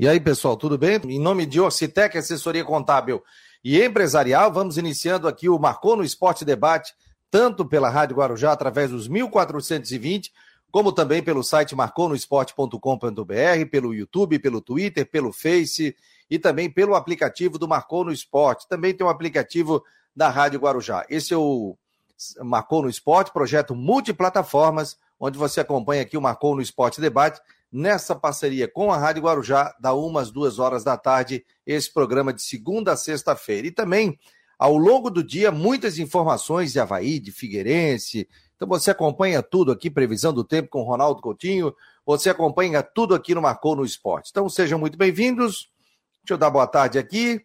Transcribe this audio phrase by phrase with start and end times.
[0.00, 1.00] E aí, pessoal, tudo bem?
[1.08, 3.20] Em nome de Orcitec, assessoria contábil
[3.64, 6.94] e empresarial, vamos iniciando aqui o Marcou no Esporte Debate,
[7.28, 10.32] tanto pela Rádio Guarujá, através dos 1420,
[10.70, 15.96] como também pelo site marconosport.com.br, pelo YouTube, pelo Twitter, pelo Face
[16.30, 18.68] e também pelo aplicativo do Marcou no Esporte.
[18.68, 19.82] Também tem um aplicativo
[20.14, 21.04] da Rádio Guarujá.
[21.10, 21.76] Esse é o
[22.44, 27.40] Marcou no Esporte, projeto multiplataformas, onde você acompanha aqui o Marcou no Esporte Debate
[27.70, 32.42] nessa parceria com a Rádio Guarujá, da umas duas horas da tarde, esse programa de
[32.42, 33.66] segunda a sexta-feira.
[33.66, 34.18] E também,
[34.58, 38.28] ao longo do dia, muitas informações de Havaí, de Figueirense.
[38.56, 41.74] Então você acompanha tudo aqui, previsão do tempo com Ronaldo Coutinho.
[42.04, 44.30] Você acompanha tudo aqui no Marcou no Esporte.
[44.30, 45.70] Então sejam muito bem-vindos.
[46.22, 47.40] Deixa eu dar boa tarde aqui.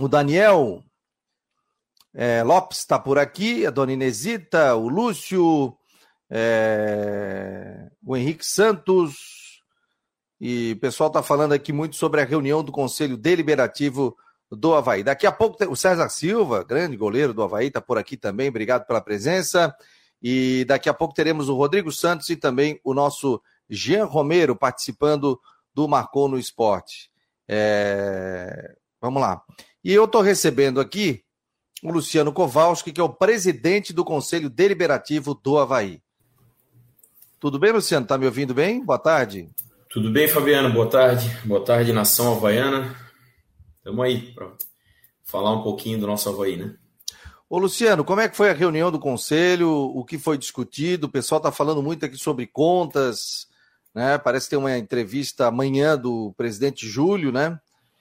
[0.00, 0.82] O Daniel
[2.14, 5.76] é, Lopes está por aqui, a dona Inesita, o Lúcio,
[6.30, 9.62] é, o Henrique Santos,
[10.40, 14.16] e o pessoal está falando aqui muito sobre a reunião do Conselho Deliberativo
[14.50, 15.02] do Havaí.
[15.02, 18.86] Daqui a pouco o César Silva, grande goleiro do Havaí, está por aqui também, obrigado
[18.86, 19.74] pela presença.
[20.22, 25.40] E daqui a pouco teremos o Rodrigo Santos e também o nosso Jean Romero participando
[25.74, 27.10] do Marcou no Esporte.
[27.48, 28.74] É...
[29.00, 29.42] Vamos lá.
[29.84, 31.22] E eu estou recebendo aqui
[31.82, 36.00] o Luciano Kowalski, que é o presidente do Conselho Deliberativo do Havaí.
[37.38, 38.04] Tudo bem, Luciano?
[38.04, 38.82] Está me ouvindo bem?
[38.82, 39.50] Boa tarde.
[39.90, 40.72] Tudo bem, Fabiano?
[40.72, 41.28] Boa tarde.
[41.44, 42.96] Boa tarde, nação havaiana.
[43.76, 44.52] Estamos aí para
[45.22, 46.74] falar um pouquinho do nosso Havaí, né?
[47.48, 49.70] Ô, Luciano, como é que foi a reunião do Conselho?
[49.70, 51.06] O que foi discutido?
[51.06, 53.46] O pessoal está falando muito aqui sobre contas,
[53.94, 54.16] né?
[54.16, 57.60] Parece que tem uma entrevista amanhã do presidente Júlio, né?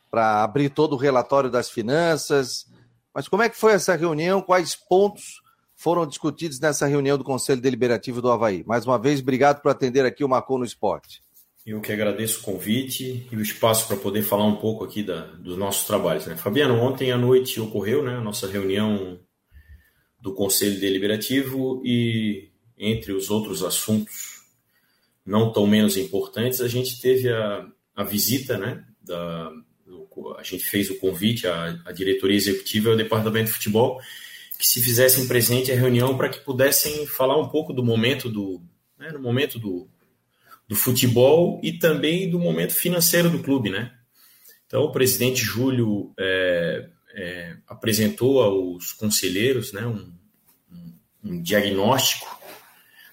[0.10, 2.68] Para abrir todo o relatório das finanças.
[3.14, 4.42] Mas como é que foi essa reunião?
[4.42, 5.42] Quais pontos
[5.86, 8.64] foram discutidos nessa reunião do Conselho Deliberativo do Havaí.
[8.66, 11.22] Mais uma vez, obrigado por atender aqui o Marcou no Esporte.
[11.64, 15.28] Eu que agradeço o convite e o espaço para poder falar um pouco aqui da,
[15.36, 16.26] dos nossos trabalhos.
[16.26, 16.36] Né?
[16.36, 19.20] Fabiano, ontem à noite ocorreu né, a nossa reunião
[20.20, 24.42] do Conselho Deliberativo e, entre os outros assuntos
[25.24, 27.64] não tão menos importantes, a gente teve a,
[27.96, 29.52] a visita, né, da,
[30.40, 34.02] a gente fez o convite à, à diretoria executiva e ao departamento de futebol
[34.58, 38.62] que se fizessem presente à reunião para que pudessem falar um pouco do momento do,
[38.98, 39.88] né, no momento do,
[40.68, 43.92] do futebol e também do momento financeiro do clube, né?
[44.66, 50.12] Então, o presidente Júlio é, é, apresentou aos conselheiros né, um,
[51.24, 52.28] um, diagnóstico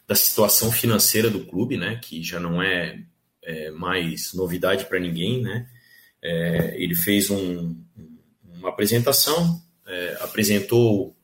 [0.08, 3.02] da situação financeira do clube, né, que já não é,
[3.42, 5.42] é mais novidade para ninguém.
[5.42, 5.68] Né?
[6.22, 7.76] É, ele fez um,
[8.44, 11.16] uma apresentação é, apresentou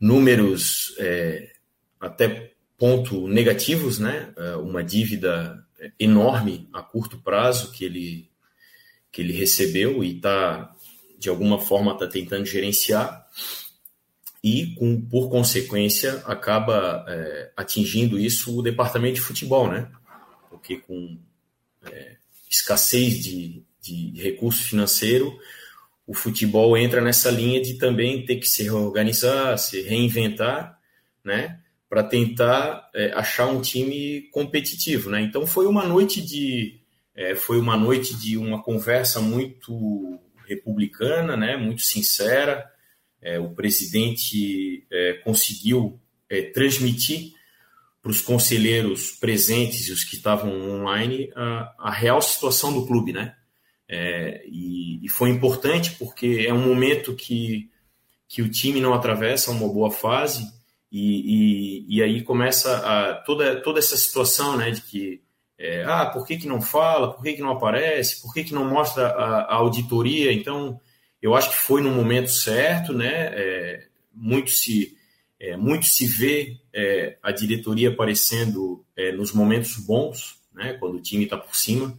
[0.00, 1.52] números é,
[2.00, 4.32] até ponto negativos, né?
[4.36, 5.64] É, uma dívida
[5.98, 8.30] enorme a curto prazo que ele
[9.10, 10.74] que ele recebeu e está
[11.18, 13.26] de alguma forma está tentando gerenciar
[14.42, 19.88] e com, por consequência acaba é, atingindo isso o departamento de futebol, né?
[20.50, 21.18] Porque com
[21.84, 22.16] é,
[22.50, 25.38] escassez de, de recurso financeiro
[26.06, 30.78] o futebol entra nessa linha de também ter que se reorganizar, se reinventar,
[31.24, 35.20] né, para tentar é, achar um time competitivo, né?
[35.20, 36.80] Então foi uma noite de
[37.14, 42.64] é, foi uma noite de uma conversa muito republicana, né, muito sincera.
[43.20, 47.32] É, o presidente é, conseguiu é, transmitir
[48.02, 53.12] para os conselheiros presentes e os que estavam online a, a real situação do clube,
[53.12, 53.36] né?
[53.94, 57.70] É, e, e, foi importante porque é um momento que,
[58.26, 60.50] que o time não atravessa uma boa fase
[60.90, 65.20] e, e, e aí começa a, toda, toda essa situação né, de que
[65.58, 68.54] é, ah, por que, que não fala, por que, que não aparece, por que, que
[68.54, 70.32] não mostra a, a auditoria?
[70.32, 70.80] Então,
[71.20, 73.26] eu acho que foi no momento certo, né?
[73.34, 74.96] É, muito se
[75.38, 80.72] é, muito se vê é, a diretoria aparecendo é, nos momentos bons, né?
[80.80, 81.96] Quando o time está por cima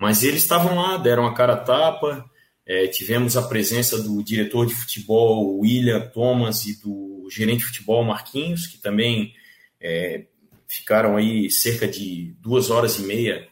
[0.00, 2.24] mas eles estavam lá, deram a cara a tapa.
[2.66, 8.04] É, tivemos a presença do diretor de futebol William Thomas e do gerente de futebol
[8.04, 9.32] Marquinhos, que também
[9.80, 10.26] é,
[10.68, 13.48] ficaram aí cerca de duas horas e meia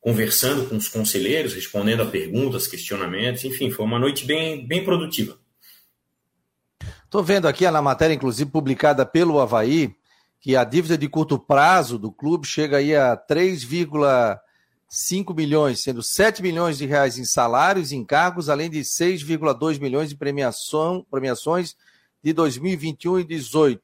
[0.00, 5.38] conversando com os conselheiros, respondendo a perguntas, questionamentos, enfim, foi uma noite bem, bem produtiva.
[7.04, 9.94] Estou vendo aqui na matéria, inclusive publicada pelo Havaí,
[10.40, 13.62] que a dívida de curto prazo do clube chega aí a 3,
[14.92, 20.08] 5 milhões, sendo 7 milhões de reais em salários e encargos, além de 6,2 milhões
[20.08, 21.76] de premiação, premiações
[22.20, 23.80] de 2021 e 2018.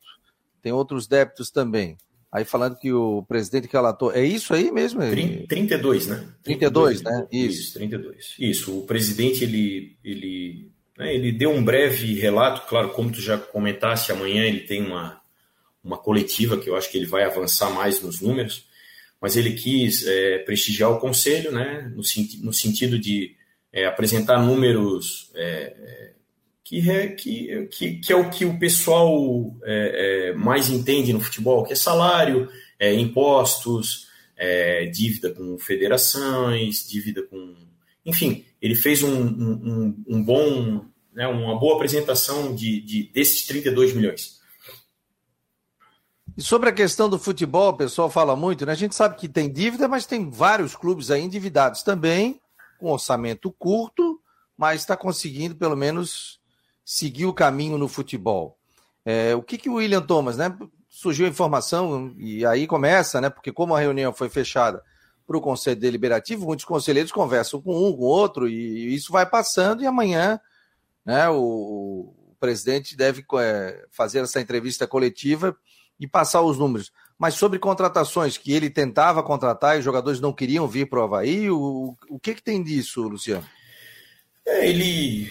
[0.61, 1.97] Tem outros débitos também.
[2.31, 4.12] Aí falando que o presidente relatou.
[4.12, 5.00] É isso aí mesmo?
[5.49, 6.29] 32, né?
[6.43, 7.29] 32, 32 né?
[7.31, 7.61] Isso.
[7.61, 8.35] isso, 32.
[8.41, 8.79] Isso.
[8.81, 10.69] O presidente ele, ele,
[10.99, 15.20] né, ele deu um breve relato, claro, como tu já comentaste, amanhã ele tem uma,
[15.85, 18.66] uma coletiva que eu acho que ele vai avançar mais nos números,
[19.21, 22.03] mas ele quis é, prestigiar o conselho, né, no,
[22.45, 23.35] no sentido de
[23.73, 26.13] é, apresentar números é,
[26.67, 26.83] que,
[27.17, 31.73] que, que, que, é o que o pessoal é, é, mais entende no futebol, que
[31.73, 32.49] é salário,
[32.79, 37.55] é, impostos, é, dívida com federações, dívida com.
[38.05, 40.85] Enfim, ele fez um, um, um bom,
[41.15, 44.36] né, uma boa apresentação de, de, desses 32 milhões.
[46.37, 48.73] E sobre a questão do futebol, o pessoal fala muito, né?
[48.73, 52.38] A gente sabe que tem dívida, mas tem vários clubes aí endividados também,
[52.79, 54.21] com orçamento curto,
[54.55, 56.38] mas está conseguindo pelo menos
[56.85, 58.59] seguir o caminho no futebol.
[59.03, 60.55] É, o que, que o William Thomas, né?
[60.91, 63.31] Surgiu a informação e aí começa, né?
[63.31, 64.83] Porque como a reunião foi fechada
[65.27, 69.83] para o Conselho Deliberativo, muitos conselheiros conversam com um, com outro, e isso vai passando,
[69.83, 70.38] e amanhã
[71.05, 75.56] né, o, o presidente deve é, fazer essa entrevista coletiva
[75.99, 76.93] e passar os números.
[77.19, 81.05] Mas sobre contratações que ele tentava contratar e os jogadores não queriam vir para o
[81.05, 83.47] Havaí, o, o que, que tem disso, Luciano?
[84.47, 85.31] É, ele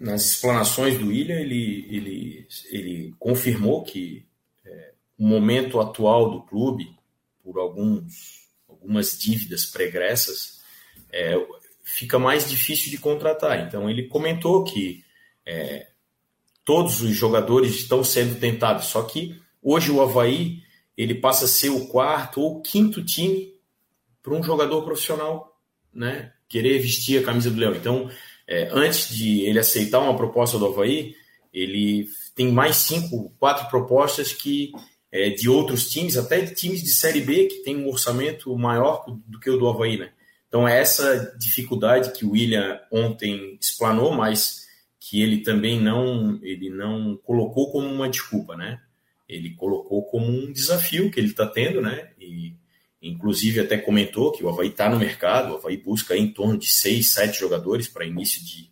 [0.00, 4.24] nas explanações do William, ele, ele, ele confirmou que
[4.64, 6.90] é, o momento atual do clube,
[7.44, 10.62] por alguns, algumas dívidas pregressas,
[11.12, 11.34] é,
[11.84, 13.66] fica mais difícil de contratar.
[13.66, 15.04] Então, ele comentou que
[15.44, 15.88] é,
[16.64, 20.62] todos os jogadores estão sendo tentados, só que hoje o Havaí
[20.96, 23.54] ele passa a ser o quarto ou quinto time
[24.22, 25.58] para um jogador profissional
[25.92, 27.74] né, querer vestir a camisa do Leão.
[27.74, 28.10] Então,
[28.46, 31.14] é, antes de ele aceitar uma proposta do Havaí,
[31.52, 34.72] ele tem mais cinco, quatro propostas que
[35.12, 39.04] é, de outros times, até de times de Série B, que tem um orçamento maior
[39.26, 40.12] do que o do Havaí, né?
[40.46, 44.66] Então é essa dificuldade que o William ontem explanou, mas
[44.98, 48.80] que ele também não, ele não colocou como uma desculpa, né?
[49.32, 52.10] Ele colocou como um desafio que ele está tendo, né?
[52.18, 52.54] E
[53.02, 56.70] Inclusive, até comentou que o Havaí está no mercado, o Havaí busca em torno de
[56.70, 58.70] seis, sete jogadores para início de,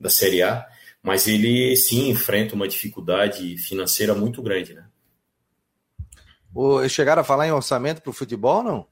[0.00, 0.66] da Série A,
[1.02, 4.72] mas ele sim enfrenta uma dificuldade financeira muito grande.
[4.72, 4.86] Né?
[6.54, 8.86] O, chegaram a falar em orçamento para o futebol não?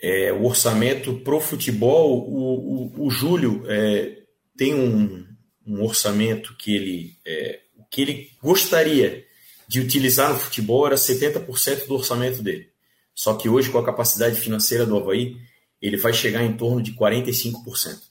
[0.00, 4.22] É, o orçamento para o futebol, o, o, Júlio é,
[4.56, 5.26] tem um,
[5.66, 7.62] um, orçamento que ele, é,
[7.96, 9.24] que ele gostaria
[9.66, 12.68] de utilizar no futebol era 70% do orçamento dele.
[13.14, 15.38] Só que hoje, com a capacidade financeira do Havaí,
[15.80, 17.54] ele vai chegar em torno de 45%,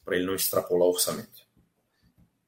[0.03, 1.45] para ele não extrapolar o orçamento.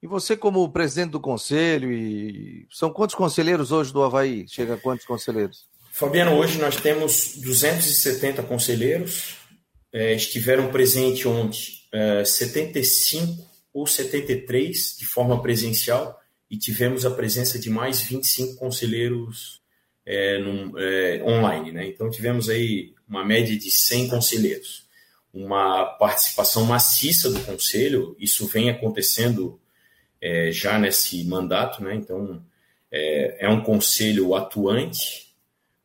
[0.02, 4.44] E você, como presidente do conselho, e são quantos conselheiros hoje do Havaí?
[4.48, 5.64] Chega a quantos conselheiros?
[5.92, 9.36] Fabiano, hoje nós temos 270 conselheiros,
[9.92, 11.60] é, estiveram presentes ontem
[11.92, 16.17] é, 75 ou 73 de forma presencial
[16.50, 19.60] e tivemos a presença de mais 25 conselheiros
[20.04, 21.72] é, num, é, online.
[21.72, 21.86] Né?
[21.88, 24.86] Então, tivemos aí uma média de 100 conselheiros,
[25.32, 29.60] uma participação maciça do conselho, isso vem acontecendo
[30.20, 31.94] é, já nesse mandato, né?
[31.94, 32.42] então
[32.90, 35.34] é, é um conselho atuante,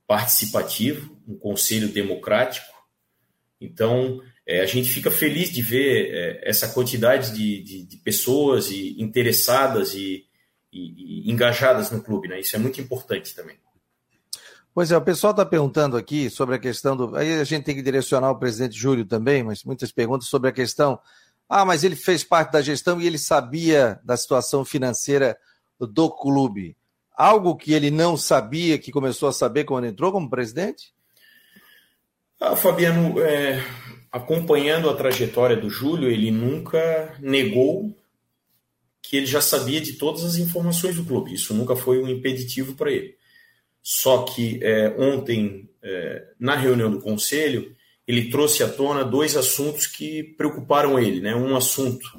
[0.08, 2.74] participativo, um conselho democrático,
[3.60, 8.72] então é, a gente fica feliz de ver é, essa quantidade de, de, de pessoas
[8.72, 10.26] e interessadas e,
[10.74, 12.40] e, e, engajadas no clube, né?
[12.40, 13.58] Isso é muito importante também.
[14.74, 17.16] Pois é, o pessoal está perguntando aqui sobre a questão do.
[17.16, 20.54] Aí a gente tem que direcionar o presidente Júlio também, mas muitas perguntas sobre a
[20.54, 21.00] questão.
[21.48, 25.38] Ah, mas ele fez parte da gestão e ele sabia da situação financeira
[25.80, 26.76] do clube.
[27.16, 30.92] Algo que ele não sabia, que começou a saber quando entrou como presidente?
[32.42, 33.64] Ah, Fabiano, é,
[34.12, 37.96] acompanhando a trajetória do Júlio, ele nunca negou
[39.14, 41.36] que ele já sabia de todas as informações do clube.
[41.36, 43.16] Isso nunca foi um impeditivo para ele.
[43.80, 47.76] Só que é, ontem, é, na reunião do conselho,
[48.08, 51.22] ele trouxe à tona dois assuntos que preocuparam ele.
[51.22, 51.36] Né?
[51.36, 52.10] Um assunto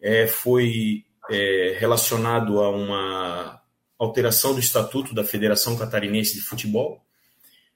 [0.00, 3.60] é, foi é, relacionado a uma
[3.98, 7.04] alteração do estatuto da Federação Catarinense de Futebol,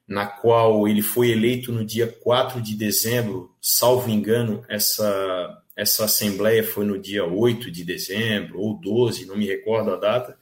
[0.08, 6.64] na qual ele foi eleito no dia 4 de dezembro, salvo engano, essa, essa assembleia
[6.64, 10.38] foi no dia 8 de dezembro ou 12, não me recordo a data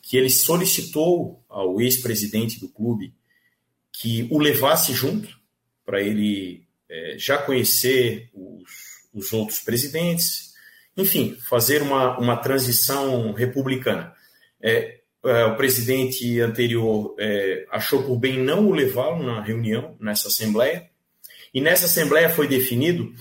[0.00, 3.14] que ele solicitou ao ex-presidente do clube
[3.92, 5.28] que o levasse junto,
[5.84, 8.72] para ele é, já conhecer os,
[9.14, 10.54] os, outros presidentes,
[10.96, 14.12] enfim, fazer uma, uma transição republicana.
[14.60, 20.28] É, é, o presidente anterior é, achou por bem não o levá-lo na reunião, nessa
[20.28, 20.90] assembleia,
[21.54, 23.14] e nessa assembleia foi definido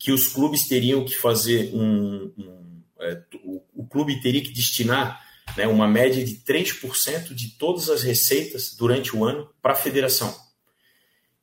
[0.00, 2.32] que os clubes teriam que fazer um.
[2.38, 5.22] um é, o, o, clube teria que destinar
[5.56, 10.34] né, uma média de 3% de todas as receitas durante o ano para a federação.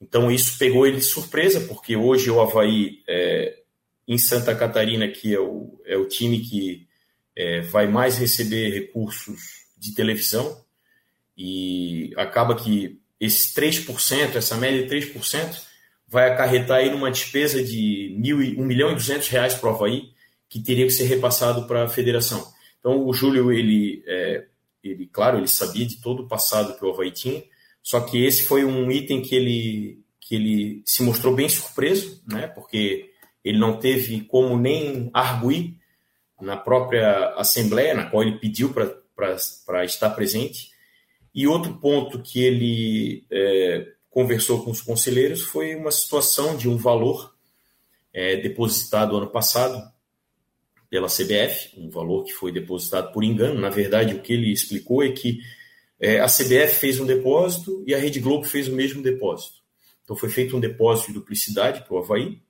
[0.01, 3.59] Então isso pegou ele de surpresa, porque hoje o Havaí, é,
[4.07, 6.87] em Santa Catarina, que é o, é o time que
[7.35, 9.39] é, vai mais receber recursos
[9.77, 10.63] de televisão,
[11.37, 15.66] e acaba que esses 3%, essa média de 3%,
[16.07, 20.09] vai acarretar aí numa despesa de mil, 1 milhão e 200 reais para o Havaí,
[20.49, 22.47] que teria que ser repassado para a federação.
[22.79, 24.45] Então o Júlio, ele, é,
[24.83, 27.43] ele, claro, ele sabia de todo o passado que o Havaí tinha,
[27.83, 32.47] só que esse foi um item que ele, que ele se mostrou bem surpreso, né,
[32.47, 33.09] porque
[33.43, 35.75] ele não teve como nem arguir
[36.41, 40.69] na própria Assembleia, na qual ele pediu para estar presente.
[41.33, 43.87] E outro ponto que ele é,
[44.17, 47.35] conversou com os conselheiros foi uma situação de um valor
[48.11, 49.79] é, depositado ano passado
[50.89, 53.61] pela CBF, um valor que foi depositado por engano.
[53.61, 55.39] Na verdade, o que ele explicou é que
[55.99, 59.57] é, a CBF fez um depósito e a Rede Globo fez o mesmo depósito.
[60.03, 62.41] Então foi feito um depósito de duplicidade para o Havaí.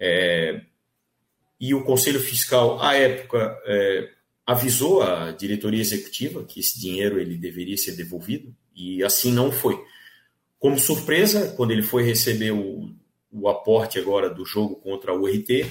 [0.00, 0.62] É,
[1.60, 4.08] e o Conselho Fiscal, à época, é,
[4.46, 9.78] avisou a diretoria executiva que esse dinheiro ele deveria ser devolvido, e assim não foi.
[10.62, 12.88] Como surpresa, quando ele foi receber o,
[13.32, 15.66] o aporte agora do jogo contra o RT,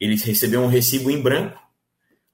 [0.00, 1.60] ele recebeu um recibo em branco,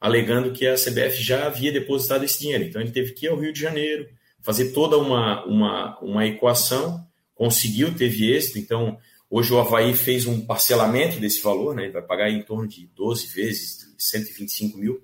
[0.00, 2.62] alegando que a CBF já havia depositado esse dinheiro.
[2.62, 4.08] Então ele teve que ir ao Rio de Janeiro,
[4.40, 8.60] fazer toda uma, uma, uma equação, conseguiu, teve êxito.
[8.60, 8.96] Então
[9.28, 11.86] hoje o Havaí fez um parcelamento desse valor, né?
[11.86, 15.02] ele vai pagar em torno de 12 vezes 125 mil.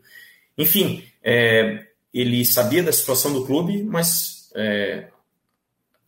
[0.56, 5.08] Enfim, é, ele sabia da situação do clube, mas é,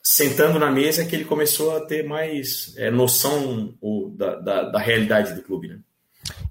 [0.05, 4.63] sentando na mesa é que ele começou a ter mais é, noção o, da, da,
[4.65, 5.69] da, realidade do clube.
[5.69, 5.79] Né?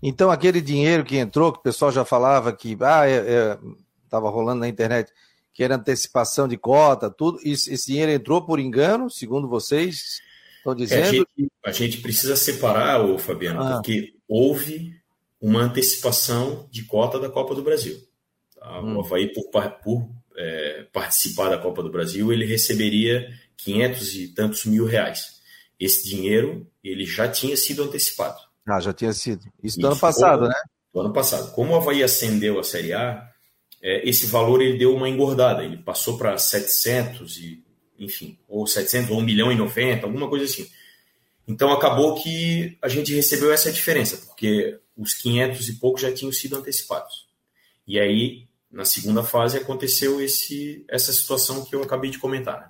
[0.01, 4.33] Então, aquele dinheiro que entrou, que o pessoal já falava que ah, estava é, é,
[4.33, 5.11] rolando na internet,
[5.53, 10.19] que era antecipação de cota, tudo, esse, esse dinheiro entrou por engano, segundo vocês
[10.57, 11.03] estão dizendo?
[11.03, 13.73] É, a, gente, a, gente, precisa separar, ô, Fabiano, ah.
[13.73, 14.99] porque houve
[15.39, 17.99] uma antecipação de cota da Copa do Brasil.
[18.55, 18.81] Tá?
[18.81, 18.97] Hum.
[18.97, 19.43] O Havaí, por,
[19.83, 25.41] por é, participar da Copa do Brasil, ele receberia 500 e tantos mil reais.
[25.79, 28.39] Esse dinheiro ele já tinha sido antecipado.
[28.65, 29.45] Ah, já tinha sido.
[29.61, 30.55] Isso do ano passado, como, né?
[30.93, 31.51] Do ano passado.
[31.51, 33.29] Como o Havaí ascendeu a Série A,
[33.81, 35.63] é, esse valor ele deu uma engordada.
[35.63, 37.63] Ele passou para 700 e,
[37.99, 40.69] enfim, ou 700 ou 1 milhão e 90, alguma coisa assim.
[41.47, 46.31] Então acabou que a gente recebeu essa diferença, porque os 500 e pouco já tinham
[46.31, 47.27] sido antecipados.
[47.85, 52.59] E aí, na segunda fase, aconteceu esse, essa situação que eu acabei de comentar.
[52.61, 52.67] Né?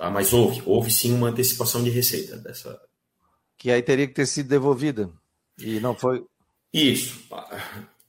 [0.00, 0.08] Tá?
[0.08, 2.80] Mas houve, houve sim uma antecipação de receita dessa.
[3.58, 5.12] Que aí teria que ter sido devolvida.
[5.58, 6.24] E não foi.
[6.72, 7.22] Isso.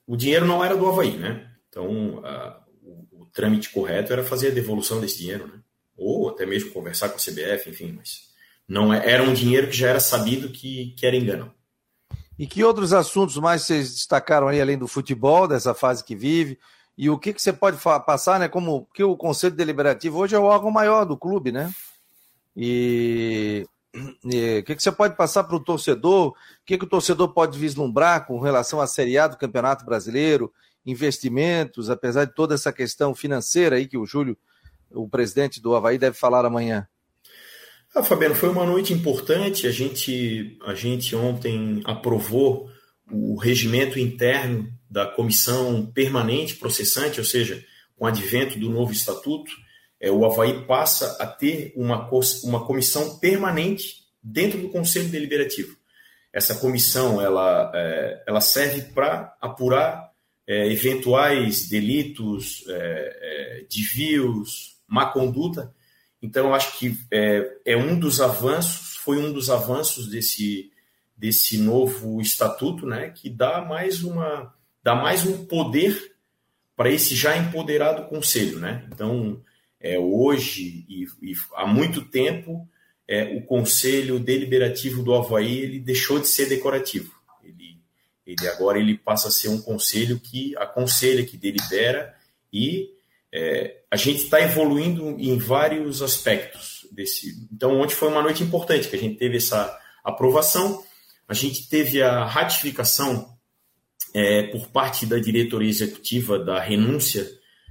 [0.06, 1.54] O dinheiro não era do Havaí, né?
[1.68, 5.60] Então, a, o, o, trâmite correto era fazer a devolução desse dinheiro, né?
[5.94, 8.22] Ou até mesmo conversar com a CBF, enfim, mas
[8.66, 11.54] não é, era um dinheiro que já era sabido que, que era engano.
[12.38, 16.58] E que outros assuntos mais vocês destacaram aí, além do futebol, dessa fase que vive?
[16.96, 18.48] E o que, que você pode passar, né?
[18.48, 21.72] Como que o Conselho Deliberativo hoje é o órgão maior do clube, né?
[22.56, 26.28] E, o que, que você pode passar para o torcedor?
[26.28, 26.34] O
[26.64, 30.52] que, que o torcedor pode vislumbrar com relação à Série A do Campeonato Brasileiro,
[30.84, 34.36] investimentos, apesar de toda essa questão financeira aí que o Júlio,
[34.90, 36.86] o presidente do Havaí, deve falar amanhã?
[37.94, 39.66] Ah, Fabiano, foi uma noite importante.
[39.66, 42.70] A gente, a gente ontem aprovou
[43.10, 47.64] o regimento interno da comissão permanente processante, ou seja,
[47.96, 49.50] com o advento do novo estatuto,
[49.98, 52.10] é, o Havaí passa a ter uma,
[52.44, 55.78] uma comissão permanente dentro do Conselho Deliberativo.
[56.30, 60.12] Essa comissão ela, é, ela serve para apurar
[60.46, 65.74] é, eventuais delitos, é, é, desvios, má conduta.
[66.20, 70.70] Então, acho que é, é um dos avanços, foi um dos avanços desse,
[71.16, 76.12] desse novo estatuto, né, que dá mais uma dá mais um poder
[76.76, 78.86] para esse já empoderado conselho, né?
[78.92, 79.40] Então,
[79.80, 82.68] é, hoje e, e há muito tempo,
[83.06, 87.12] é, o conselho deliberativo do Havaí ele deixou de ser decorativo.
[87.42, 87.78] Ele,
[88.26, 92.14] ele agora ele passa a ser um conselho que aconselha, que delibera
[92.52, 92.90] e
[93.32, 97.48] é, a gente está evoluindo em vários aspectos desse.
[97.50, 100.84] Então, ontem foi uma noite importante que a gente teve essa aprovação,
[101.26, 103.31] a gente teve a ratificação
[104.14, 107.26] é, por parte da diretoria executiva da renúncia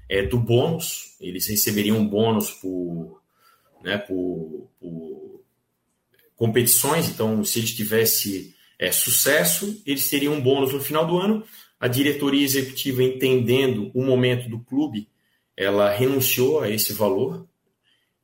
[0.10, 3.22] é, do bônus, eles receberiam um bônus por,
[3.84, 5.42] né, por, por
[6.36, 11.44] competições, então se eles tivessem é, sucesso, eles teriam um bônus no final do ano.
[11.80, 15.08] A diretoria executiva, entendendo o momento do clube,
[15.56, 17.48] ela renunciou a esse valor,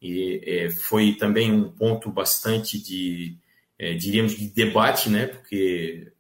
[0.02, 3.36] e é, foi também um ponto bastante de,
[3.78, 6.12] é, diríamos, de debate, né, porque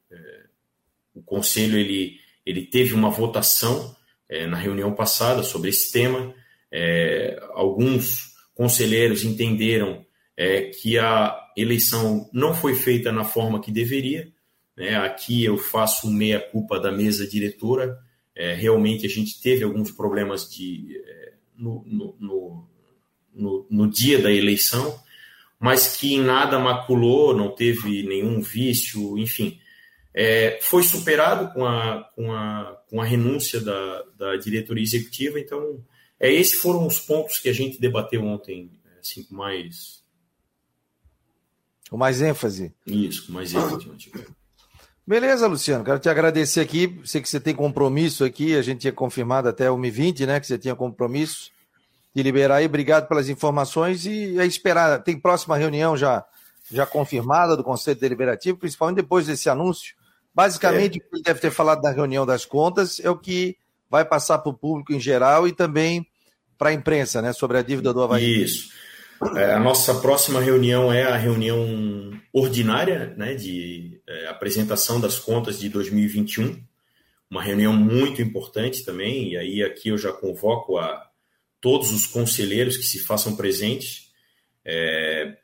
[1.17, 3.95] o conselho ele, ele teve uma votação
[4.29, 6.33] é, na reunião passada sobre esse tema.
[6.71, 10.05] É, alguns conselheiros entenderam
[10.36, 14.31] é, que a eleição não foi feita na forma que deveria.
[14.75, 14.95] Né?
[14.95, 17.97] Aqui eu faço meia-culpa da mesa diretora.
[18.55, 21.01] Realmente a gente teve alguns problemas de,
[21.57, 22.67] no, no,
[23.33, 24.95] no, no dia da eleição,
[25.59, 29.59] mas que em nada maculou, não teve nenhum vício, enfim
[30.19, 35.39] é, foi superado com a, com a, com a renúncia da, da diretoria executiva.
[35.39, 35.79] Então,
[36.19, 40.03] é, esses foram os pontos que a gente debateu ontem, assim, com mais.
[41.88, 42.74] Com mais ênfase.
[42.88, 43.88] Isso, com mais ênfase.
[45.05, 45.86] Beleza, Luciano.
[45.86, 47.00] Quero te agradecer aqui.
[47.05, 48.55] Sei que você tem compromisso aqui.
[48.55, 50.39] A gente tinha confirmado até o Mi-20, né?
[50.39, 51.51] Que você tinha compromisso
[52.15, 52.65] de liberar aí.
[52.65, 55.03] Obrigado pelas informações e é esperar.
[55.03, 56.25] Tem próxima reunião já,
[56.71, 59.95] já confirmada do Conselho Deliberativo, principalmente depois desse anúncio
[60.38, 61.03] Basicamente, é.
[61.03, 63.58] o que ele deve ter falado na reunião das contas é o que
[63.89, 66.06] vai passar para o público em geral e também
[66.60, 68.44] para a imprensa, né, sobre a dívida do Havaí.
[68.44, 68.70] Isso.
[69.36, 75.58] É, a nossa próxima reunião é a reunião ordinária, né, de é, apresentação das contas
[75.58, 76.62] de 2021,
[77.32, 81.03] uma reunião muito importante também, e aí aqui eu já convoco a
[81.60, 84.12] todos os conselheiros que se façam presentes.
[84.63, 85.36] É,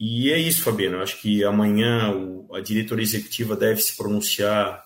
[0.00, 0.96] e é isso, Fabiano.
[0.96, 2.10] Eu acho que amanhã
[2.54, 4.82] a diretoria executiva deve se pronunciar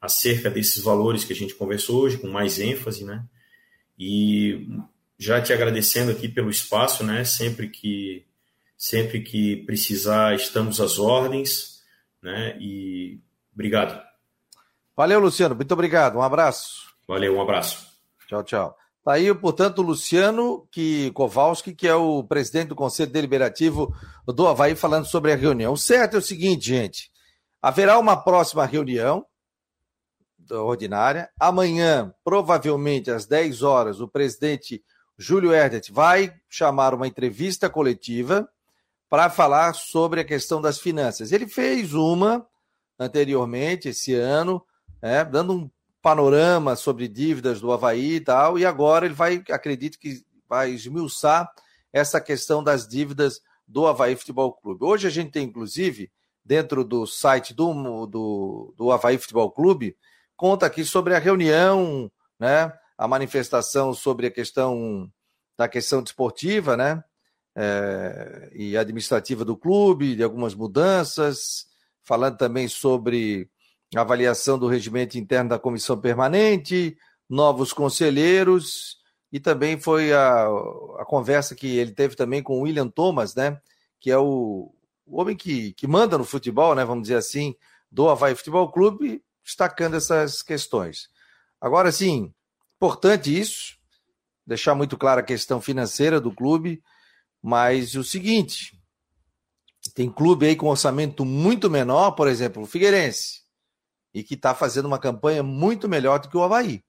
[0.00, 3.24] acerca desses valores que a gente conversou hoje, com mais ênfase, né?
[3.98, 4.68] E
[5.18, 7.24] já te agradecendo aqui pelo espaço, né?
[7.24, 8.24] Sempre que
[8.76, 11.82] sempre que precisar, estamos às ordens,
[12.22, 12.56] né?
[12.60, 13.18] E
[13.52, 14.00] obrigado.
[14.96, 15.56] Valeu, Luciano.
[15.56, 16.16] Muito obrigado.
[16.16, 16.94] Um abraço.
[17.08, 17.88] Valeu, um abraço.
[18.28, 18.83] Tchau, tchau.
[19.04, 23.94] Está aí, portanto, o Luciano que, Kowalski, que é o presidente do Conselho Deliberativo
[24.26, 25.74] do Havaí, falando sobre a reunião.
[25.74, 27.12] O certo é o seguinte, gente:
[27.60, 29.26] haverá uma próxima reunião
[30.50, 31.28] ordinária.
[31.38, 34.82] Amanhã, provavelmente às 10 horas, o presidente
[35.18, 38.48] Júlio Herdet vai chamar uma entrevista coletiva
[39.10, 41.30] para falar sobre a questão das finanças.
[41.30, 42.46] Ele fez uma
[42.98, 44.64] anteriormente, esse ano,
[45.02, 45.70] é, dando um
[46.04, 51.50] panorama sobre dívidas do Havaí e tal, e agora ele vai, acredito que vai esmiuçar
[51.90, 54.84] essa questão das dívidas do Havaí Futebol Clube.
[54.84, 56.12] Hoje a gente tem, inclusive,
[56.44, 59.96] dentro do site do, do, do Havaí Futebol Clube,
[60.36, 65.10] conta aqui sobre a reunião, né, a manifestação sobre a questão
[65.56, 67.02] da questão desportiva, né,
[67.56, 71.64] é, e administrativa do clube, de algumas mudanças,
[72.02, 73.48] falando também sobre
[73.94, 76.96] avaliação do regimento interno da comissão permanente,
[77.28, 78.98] novos conselheiros,
[79.32, 80.46] e também foi a,
[80.98, 83.60] a conversa que ele teve também com o William Thomas, né?
[83.98, 84.72] Que é o,
[85.06, 86.84] o homem que, que manda no futebol, né?
[86.84, 87.54] Vamos dizer assim,
[87.90, 91.08] do Havaí Futebol Clube, destacando essas questões.
[91.60, 92.32] Agora, sim,
[92.76, 93.76] importante isso,
[94.46, 96.82] deixar muito clara a questão financeira do clube,
[97.42, 98.78] mas o seguinte,
[99.94, 103.43] tem clube aí com orçamento muito menor, por exemplo, o Figueirense
[104.14, 106.84] e que está fazendo uma campanha muito melhor do que o Havaí.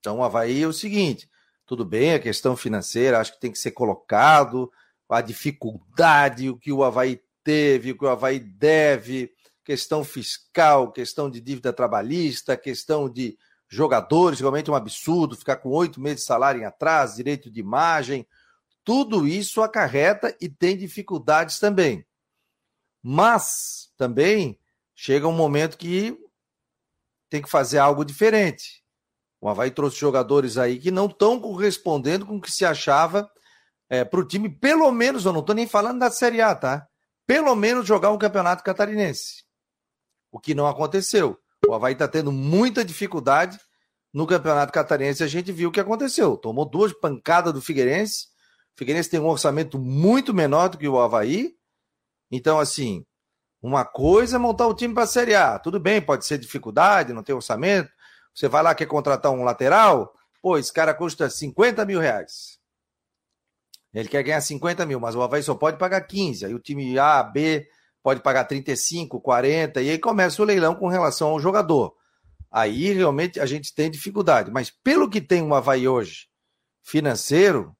[0.00, 1.28] Então, o Havaí é o seguinte:
[1.66, 4.72] tudo bem, a questão financeira, acho que tem que ser colocado,
[5.08, 9.30] a dificuldade, o que o Havaí teve, o que o Havaí deve,
[9.62, 13.36] questão fiscal, questão de dívida trabalhista, questão de
[13.68, 17.60] jogadores, realmente é um absurdo ficar com oito meses de salário em atraso, direito de
[17.60, 18.26] imagem,
[18.84, 22.06] tudo isso acarreta e tem dificuldades também.
[23.02, 24.58] Mas também
[24.94, 26.16] chega um momento que
[27.28, 28.82] tem que fazer algo diferente.
[29.40, 33.30] O Havaí trouxe jogadores aí que não estão correspondendo com o que se achava
[33.88, 36.86] é, para o time, pelo menos, eu não estou nem falando da Série A, tá?
[37.26, 39.44] Pelo menos jogar um campeonato catarinense.
[40.32, 41.38] O que não aconteceu.
[41.66, 43.58] O Havaí está tendo muita dificuldade
[44.12, 45.22] no campeonato catarinense.
[45.22, 46.36] A gente viu o que aconteceu.
[46.36, 48.26] Tomou duas pancadas do Figueirense.
[48.74, 51.54] O Figueirense tem um orçamento muito menor do que o Havaí.
[52.30, 53.04] Então, assim,
[53.62, 55.58] uma coisa é montar o time para a Série A.
[55.58, 57.90] Tudo bem, pode ser dificuldade, não tem orçamento.
[58.34, 62.58] Você vai lá, quer contratar um lateral, pô, esse cara custa 50 mil reais.
[63.94, 66.44] Ele quer ganhar 50 mil, mas o Havaí só pode pagar 15.
[66.44, 67.66] Aí o time A, B
[68.02, 71.96] pode pagar 35, 40, e aí começa o leilão com relação ao jogador.
[72.50, 74.50] Aí realmente a gente tem dificuldade.
[74.50, 76.28] Mas pelo que tem o Havaí hoje,
[76.84, 77.74] financeiro,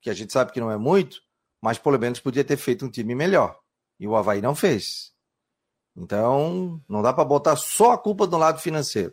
[0.00, 1.18] que a gente sabe que não é muito,
[1.60, 3.58] mas pelo menos podia ter feito um time melhor.
[3.98, 5.12] E o Havaí não fez.
[5.96, 9.12] Então, não dá para botar só a culpa do lado financeiro.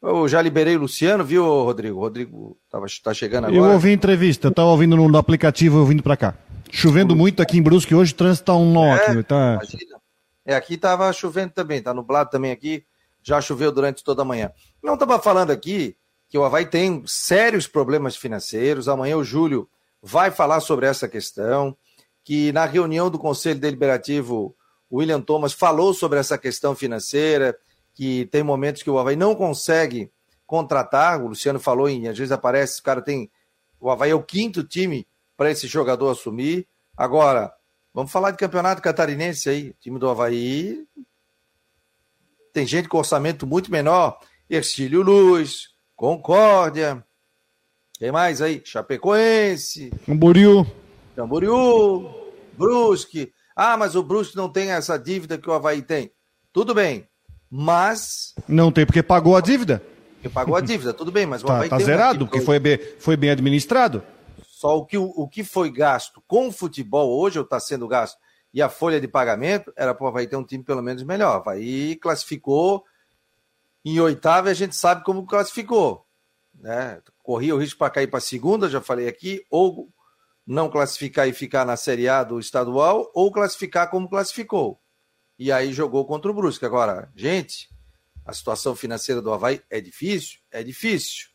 [0.00, 1.96] Eu já liberei o Luciano, viu, Rodrigo?
[1.96, 3.58] O Rodrigo tava, tá chegando agora.
[3.58, 6.34] Eu ouvi a entrevista, estava ouvindo no, no aplicativo, ouvindo para cá.
[6.70, 9.54] Chovendo muito aqui em Brusque hoje, o trânsito está um nó é, tá...
[9.54, 9.98] Imagina.
[10.44, 12.84] É, aqui estava chovendo também, tá nublado também aqui,
[13.22, 14.50] já choveu durante toda a manhã.
[14.82, 15.96] Não estava falando aqui
[16.28, 19.68] que o Havaí tem sérios problemas financeiros, amanhã o Júlio
[20.02, 21.76] vai falar sobre essa questão,
[22.28, 24.54] que na reunião do Conselho Deliberativo,
[24.90, 27.58] o William Thomas falou sobre essa questão financeira,
[27.94, 30.12] que tem momentos que o Havaí não consegue
[30.46, 33.30] contratar, o Luciano falou em, às vezes aparece, o cara tem,
[33.80, 36.68] o Havaí é o quinto time para esse jogador assumir.
[36.94, 37.50] Agora,
[37.94, 40.86] vamos falar de campeonato catarinense aí, o time do Havaí
[42.52, 47.02] tem gente com orçamento muito menor, Ercílio Luz, Concórdia,
[47.98, 48.60] quem mais aí?
[48.62, 49.90] Chapecoense.
[50.04, 50.66] Camboriú.
[51.16, 52.17] Camboriú,
[52.58, 53.32] Brusque.
[53.54, 56.12] Ah, mas o Brusque não tem essa dívida que o Havaí tem.
[56.52, 57.08] Tudo bem,
[57.50, 58.34] mas...
[58.46, 59.82] Não tem porque pagou a dívida.
[60.14, 62.78] Porque pagou a dívida, tudo bem, mas o tá, Havaí tá zerado, porque foi bem,
[62.98, 64.02] foi bem administrado.
[64.42, 68.18] Só o que, o, que foi gasto com o futebol hoje, ou está sendo gasto,
[68.52, 71.36] e a folha de pagamento, era para o Havaí ter um time pelo menos melhor.
[71.36, 72.84] O Havaí classificou
[73.84, 76.04] em oitavo e a gente sabe como classificou.
[76.60, 77.00] Né?
[77.28, 79.90] corria o risco para cair para segunda, já falei aqui, ou
[80.48, 84.80] não classificar e ficar na Série A do estadual, ou classificar como classificou.
[85.38, 86.64] E aí jogou contra o Brusque.
[86.64, 87.68] Agora, gente,
[88.24, 90.38] a situação financeira do Havaí é difícil?
[90.50, 91.28] É difícil.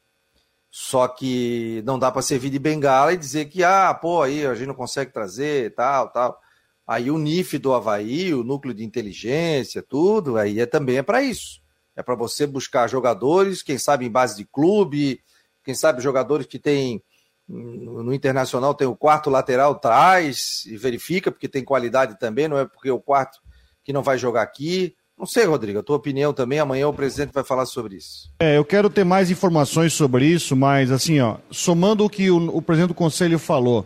[0.72, 4.56] Só que não dá para servir de bengala e dizer que, ah, pô, aí a
[4.56, 6.42] gente não consegue trazer, tal, tal.
[6.86, 11.22] Aí o NIF do Havaí, o núcleo de inteligência, tudo, aí é, também é para
[11.22, 11.62] isso.
[11.96, 15.22] É para você buscar jogadores, quem sabe em base de clube,
[15.64, 17.04] quem sabe jogadores que tem
[17.48, 22.66] no Internacional tem o quarto lateral traz e verifica, porque tem qualidade também, não é
[22.66, 23.40] porque o quarto
[23.84, 24.96] que não vai jogar aqui.
[25.18, 28.32] Não sei, Rodrigo, a tua opinião também, amanhã o presidente vai falar sobre isso.
[28.40, 32.58] É, eu quero ter mais informações sobre isso, mas assim, ó, somando o que o,
[32.58, 33.86] o presidente do conselho falou.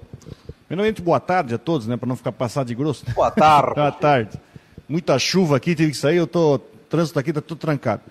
[0.68, 3.06] Primeiramente, boa tarde a todos, né, para não ficar passado de grosso.
[3.14, 3.74] Boa tarde.
[3.76, 4.40] boa tarde.
[4.88, 8.04] Muita chuva aqui, tive que sair, eu tô, o trânsito aqui tá tudo trancado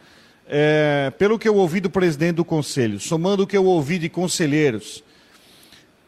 [0.48, 4.08] é, pelo que eu ouvi do presidente do conselho, somando o que eu ouvi de
[4.08, 5.02] conselheiros,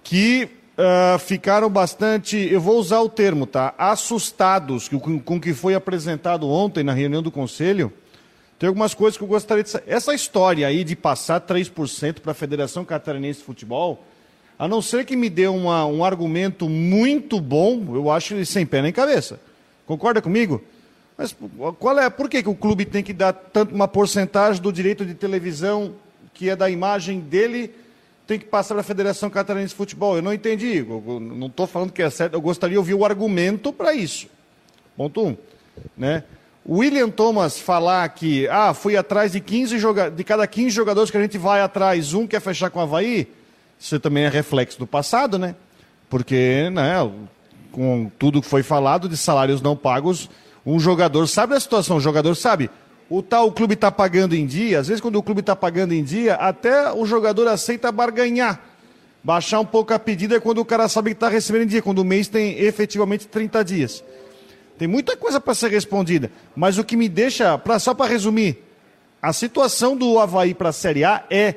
[0.03, 3.75] que uh, ficaram bastante, eu vou usar o termo, tá?
[3.77, 7.93] Assustados com, o que foi apresentado ontem na reunião do conselho.
[8.59, 9.91] Tem algumas coisas que eu gostaria de saber.
[9.91, 14.05] Essa história aí de passar 3% para a Federação Catarinense de Futebol,
[14.59, 18.67] a não ser que me dê uma, um argumento muito bom, eu acho ele sem
[18.67, 19.39] pé nem cabeça.
[19.87, 20.63] Concorda comigo?
[21.17, 21.35] Mas
[21.79, 25.05] qual é, por que, que o clube tem que dar tanto uma porcentagem do direito
[25.05, 25.95] de televisão
[26.35, 27.75] que é da imagem dele
[28.29, 30.17] tem que passar para a Federação Catarinense de Futebol?
[30.17, 30.87] Eu não entendi.
[30.87, 32.35] Eu não estou falando que é certo.
[32.35, 34.29] Eu gostaria de ouvir o argumento para isso.
[34.95, 35.37] Ponto um.
[35.97, 36.23] Né?
[36.69, 41.17] William Thomas falar que ah, fui atrás de 15 joga de cada 15 jogadores que
[41.17, 43.27] a gente vai atrás, um quer fechar com o Havaí,
[43.81, 45.55] isso também é reflexo do passado, né?
[46.11, 46.97] Porque, né,
[47.73, 50.29] com tudo que foi falado de salários não pagos,
[50.67, 52.69] um jogador sabe a situação, o jogador sabe.
[53.11, 56.05] O tal clube está pagando em dia, às vezes quando o clube está pagando em
[56.05, 58.61] dia, até o jogador aceita barganhar.
[59.25, 61.83] Baixar um pouco a pedida é quando o cara sabe que está recebendo em dia,
[61.83, 64.05] quando o mês tem efetivamente 30 dias.
[64.79, 66.31] Tem muita coisa para ser respondida.
[66.55, 68.63] Mas o que me deixa, pra, só para resumir,
[69.21, 71.55] a situação do Havaí para a Série A é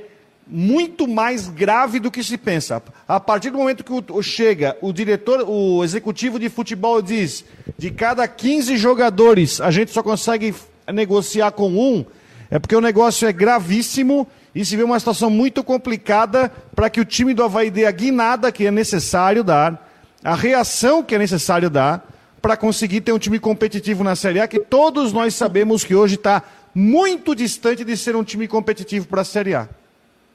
[0.48, 2.82] muito mais grave do que se pensa.
[3.08, 7.46] A partir do momento que o, chega o diretor, o executivo de futebol diz,
[7.78, 10.54] de cada 15 jogadores a gente só consegue
[10.92, 12.06] negociar com um,
[12.50, 17.00] é porque o negócio é gravíssimo e se vê uma situação muito complicada para que
[17.00, 19.90] o time do Havaí dê a guinada que é necessário dar,
[20.24, 22.08] a reação que é necessário dar
[22.42, 26.16] para conseguir ter um time competitivo na Série A, que todos nós sabemos que hoje
[26.16, 29.70] está muito distante de ser um time competitivo para a Série A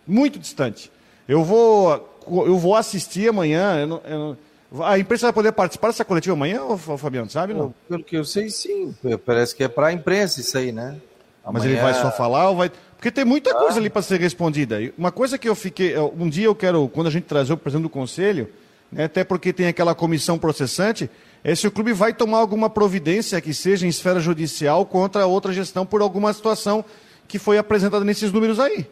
[0.06, 0.90] muito distante.
[1.26, 3.80] Eu vou, eu vou assistir amanhã.
[3.80, 4.38] Eu não, eu não,
[4.80, 7.54] a imprensa vai poder participar dessa coletiva amanhã, ou, Fabiano, sabe?
[7.54, 7.74] Não?
[7.88, 8.94] Pelo que eu sei, sim.
[9.24, 10.96] Parece que é para a imprensa isso aí, né?
[11.44, 11.64] Amanhã...
[11.64, 12.72] Mas ele vai só falar ou vai.
[12.96, 13.54] Porque tem muita ah.
[13.54, 14.78] coisa ali para ser respondida.
[14.98, 15.96] Uma coisa que eu fiquei.
[15.98, 18.48] Um dia eu quero, quando a gente trazer o presidente do conselho,
[18.90, 21.08] né, até porque tem aquela comissão processante,
[21.44, 25.52] é se o clube vai tomar alguma providência que seja em esfera judicial contra outra
[25.52, 26.84] gestão por alguma situação
[27.28, 28.86] que foi apresentada nesses números aí.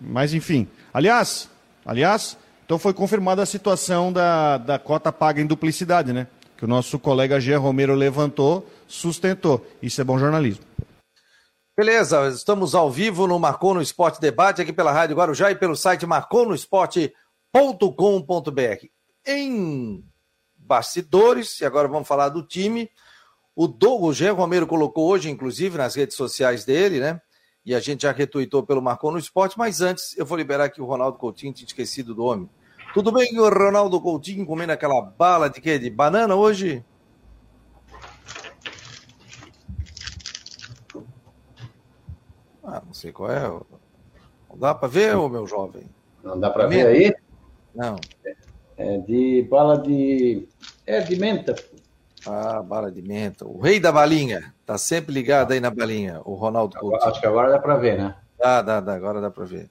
[0.00, 0.66] Mas enfim.
[0.92, 1.48] Aliás,
[1.86, 6.26] aliás, então foi confirmada a situação da, da cota paga em duplicidade, né?
[6.56, 9.66] Que o nosso colega Jean Romero levantou, sustentou.
[9.82, 10.64] Isso é bom jornalismo.
[11.76, 15.74] Beleza, estamos ao vivo no Marcou no Esporte Debate, aqui pela Rádio Guarujá e pelo
[15.74, 18.86] site marconosport.com.br.
[19.26, 20.04] Em
[20.56, 22.88] bastidores, e agora vamos falar do time,
[23.56, 24.20] o Douglas.
[24.20, 27.20] Romero colocou hoje, inclusive, nas redes sociais dele, né?
[27.64, 30.82] E a gente já retuitou pelo Marcou no Esporte, mas antes eu vou liberar aqui
[30.82, 32.48] o Ronaldo Coutinho, tinha esquecido do homem.
[32.92, 35.78] Tudo bem, o Ronaldo Coutinho comendo aquela bala de quê?
[35.78, 36.84] De banana hoje?
[42.62, 43.48] Ah, não sei qual é.
[43.48, 45.88] Não dá para ver, ô meu jovem?
[46.22, 47.14] Não dá para ver aí?
[47.74, 47.96] Não.
[48.76, 50.48] É de bala de.
[50.86, 51.54] É de menta.
[52.26, 53.46] Ah, bala de menta.
[53.46, 54.53] O rei da balinha.
[54.66, 57.10] Tá sempre ligado aí na balinha, o Ronaldo Coutinho.
[57.10, 58.14] Acho que agora dá para ver, né?
[58.38, 58.94] Dá, dá, dá.
[58.94, 59.68] Agora dá para ver.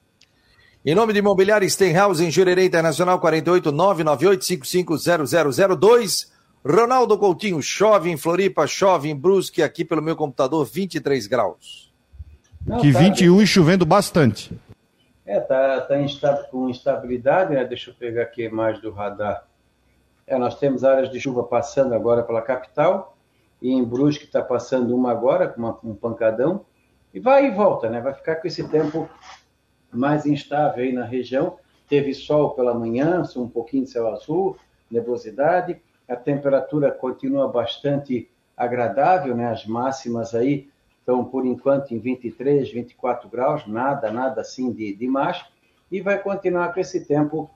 [0.86, 4.44] Em nome de Imobiliário Stenhouse, em Jurerê Internacional, 48 998
[6.66, 11.92] Ronaldo Coutinho, chove em Floripa, chove em Brusque, aqui pelo meu computador, 23 graus.
[12.66, 14.58] Não, que tá, 21 e chovendo bastante.
[15.26, 17.64] É, tá, tá instável, com instabilidade, né?
[17.64, 19.46] Deixa eu pegar aqui mais do radar.
[20.26, 23.13] É, nós temos áreas de chuva passando agora pela capital,
[23.64, 26.66] e em Brusque está passando uma agora, com um pancadão,
[27.14, 27.98] e vai e volta, né?
[27.98, 29.08] Vai ficar com esse tempo
[29.90, 31.56] mais instável aí na região.
[31.88, 34.58] Teve sol pela manhã, um pouquinho de céu azul,
[34.90, 39.48] nebulosidade, a temperatura continua bastante agradável, né?
[39.48, 45.06] As máximas aí estão por enquanto em 23, 24 graus, nada, nada assim de, de
[45.08, 45.42] mais,
[45.90, 47.50] e vai continuar com esse tempo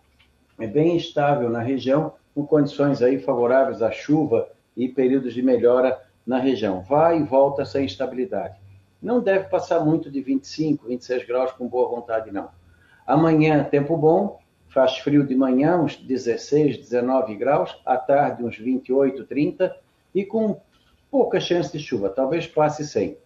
[0.59, 6.01] é bem estável na região, com condições aí favoráveis à chuva e períodos de melhora
[6.25, 6.83] na região.
[6.83, 8.57] Vai e volta essa instabilidade.
[9.03, 12.49] Não deve passar muito de 25, 26 graus com boa vontade, não.
[13.07, 14.39] Amanhã, tempo bom,
[14.69, 19.77] faz frio de manhã, uns 16, 19 graus, à tarde, uns 28, 30,
[20.15, 20.61] e com
[21.11, 23.17] pouca chance de chuva, talvez passe 100.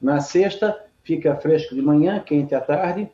[0.00, 3.10] Na sexta, fica fresco de manhã, quente à tarde,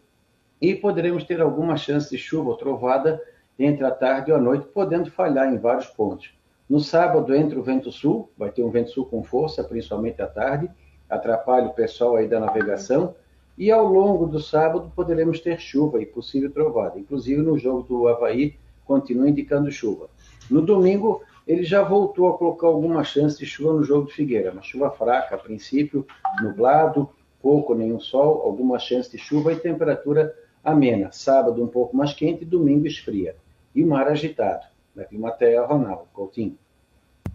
[0.61, 3.23] e poderemos ter alguma chance de chuva ou trovada
[3.59, 6.35] entre a tarde e a noite, podendo falhar em vários pontos.
[6.69, 10.27] No sábado, entra o vento sul, vai ter um vento sul com força, principalmente à
[10.27, 10.69] tarde,
[11.09, 13.15] atrapalha o pessoal aí da navegação,
[13.57, 16.99] e ao longo do sábado poderemos ter chuva e possível trovada.
[16.99, 20.09] Inclusive no jogo do Havaí, continua indicando chuva.
[20.51, 24.51] No domingo, ele já voltou a colocar alguma chance de chuva no jogo de Figueira,
[24.51, 26.05] uma chuva fraca a princípio,
[26.43, 27.09] nublado,
[27.41, 31.11] pouco nenhum sol, alguma chance de chuva e temperatura amena.
[31.13, 33.37] Sábado um pouco mais quente, domingo esfria.
[33.73, 34.67] E o mar agitado.
[34.97, 36.59] Da Climatea, Ronaldo Coutinho.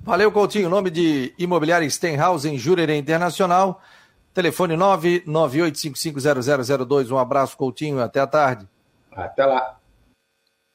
[0.02, 0.68] Valeu, Coutinho.
[0.68, 3.80] Nome de Imobiliária Stenhouse em Jurerê Internacional.
[4.34, 7.12] Telefone 998550002.
[7.12, 8.02] Um abraço, Coutinho.
[8.02, 8.68] Até a tarde.
[9.12, 9.78] Até lá.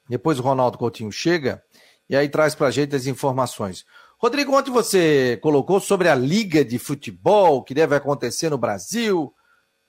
[0.08, 1.60] Depois o Ronaldo Coutinho chega
[2.08, 3.84] e aí traz para a gente as informações.
[4.16, 9.34] Rodrigo, ontem você colocou sobre a Liga de Futebol que deve acontecer no Brasil.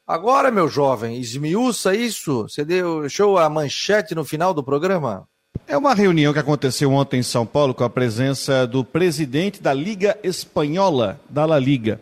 [0.08, 2.50] Agora, meu jovem, esmiuça isso.
[2.50, 5.30] Você deu show a manchete no final do programa?
[5.70, 9.74] É uma reunião que aconteceu ontem em São Paulo com a presença do presidente da
[9.74, 12.00] Liga Espanhola, da La Liga,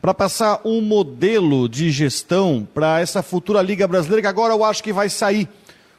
[0.00, 4.82] para passar um modelo de gestão para essa futura Liga Brasileira, que agora eu acho
[4.82, 5.46] que vai sair,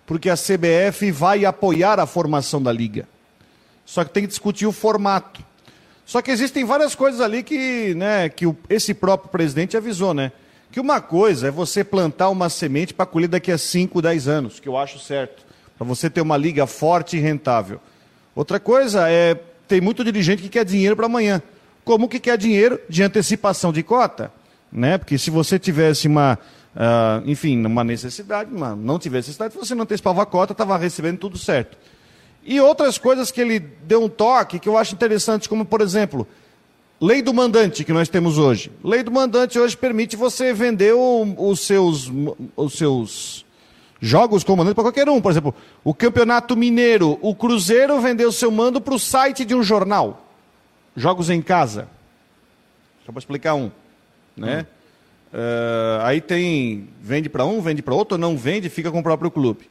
[0.07, 3.07] porque a CBF vai apoiar a formação da Liga.
[3.85, 5.39] Só que tem que discutir o formato.
[6.07, 10.31] Só que existem várias coisas ali que, né, que o, esse próprio presidente avisou, né?
[10.71, 14.59] Que uma coisa é você plantar uma semente para colher daqui a 5, 10 anos,
[14.59, 15.52] que eu acho certo.
[15.77, 17.79] Para você ter uma liga forte e rentável.
[18.35, 19.35] Outra coisa é,
[19.67, 21.41] tem muito dirigente que quer dinheiro para amanhã.
[21.83, 24.31] Como que quer dinheiro de antecipação de cota?
[24.71, 24.97] Né?
[24.97, 26.39] Porque se você tivesse uma,
[26.75, 31.17] uh, enfim, uma necessidade, uma, não tivesse necessidade, você não antecipava a cota, estava recebendo
[31.17, 31.77] tudo certo.
[32.45, 36.27] E outras coisas que ele deu um toque que eu acho interessante, como por exemplo,
[36.99, 38.71] lei do mandante que nós temos hoje.
[38.83, 42.11] Lei do mandante hoje permite você vender o, os, seus,
[42.55, 43.45] os seus
[44.03, 45.21] jogos com mandante para qualquer um.
[45.21, 49.63] Por exemplo, o Campeonato Mineiro, o Cruzeiro vendeu seu mando para o site de um
[49.63, 50.27] jornal.
[50.93, 51.87] Jogos em casa.
[53.05, 53.71] Só para explicar um.
[54.35, 54.67] Né?
[54.67, 54.83] Hum.
[55.33, 59.31] Uh, aí tem, vende para um, vende para outro, não vende, fica com o próprio
[59.31, 59.69] clube.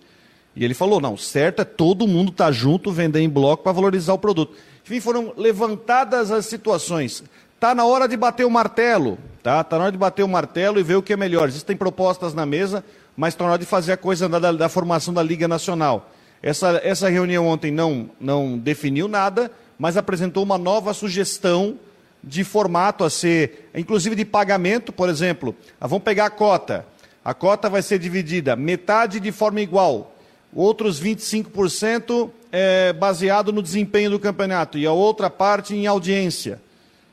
[0.57, 3.73] E ele falou: não, certo é todo mundo estar tá junto, vender em bloco para
[3.73, 4.57] valorizar o produto.
[4.85, 7.23] Enfim, foram levantadas as situações.
[7.55, 9.61] Está na hora de bater o martelo, tá?
[9.61, 11.49] Está na hora de bater o martelo e ver o que é melhor.
[11.49, 12.83] Existem propostas na mesa,
[13.17, 16.11] mas hora de fazer a coisa da, da, da, formação da Liga Nacional.
[16.43, 21.79] Essa, essa reunião ontem não, não definiu nada, mas apresentou uma nova sugestão
[22.23, 25.55] de formato a ser, inclusive de pagamento, por exemplo.
[25.81, 26.87] Ah, vamos pegar a cota.
[27.25, 30.17] A cota vai ser dividida metade de forma igual,
[30.55, 36.61] outros 25% é baseado no desempenho do campeonato e a outra parte em audiência.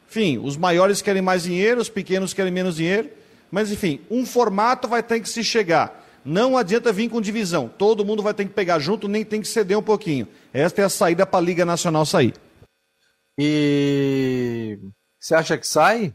[0.09, 3.09] Enfim, os maiores querem mais dinheiro, os pequenos querem menos dinheiro,
[3.51, 6.05] Mas enfim, um formato vai ter que se chegar.
[6.23, 7.69] Não adianta vir com divisão.
[7.77, 10.27] Todo mundo vai ter que pegar junto, nem tem que ceder um pouquinho.
[10.53, 12.33] Esta é a saída para a Liga Nacional sair.
[13.38, 14.77] E
[15.19, 16.13] você acha que sai?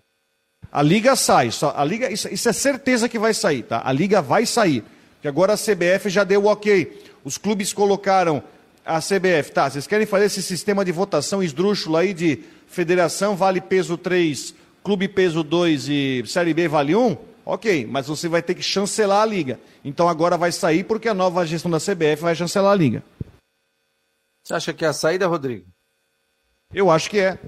[0.70, 3.81] A liga sai, só a liga isso, isso, é certeza que vai sair, tá?
[3.85, 4.83] A liga vai sair,
[5.23, 7.03] que agora a CBF já deu o ok.
[7.25, 8.42] Os clubes colocaram
[8.85, 9.70] a CBF, tá?
[9.70, 15.09] Vocês querem fazer esse sistema de votação esdrúxulo aí de federação vale peso 3, clube
[15.09, 17.16] peso 2 e série B vale 1?
[17.47, 19.59] Ok, mas você vai ter que chancelar a liga.
[19.85, 23.03] Então agora vai sair porque a nova gestão da CBF vai chancelar a liga.
[24.44, 25.64] Você acha que é a saída, Rodrigo?
[26.73, 27.38] Eu acho que é.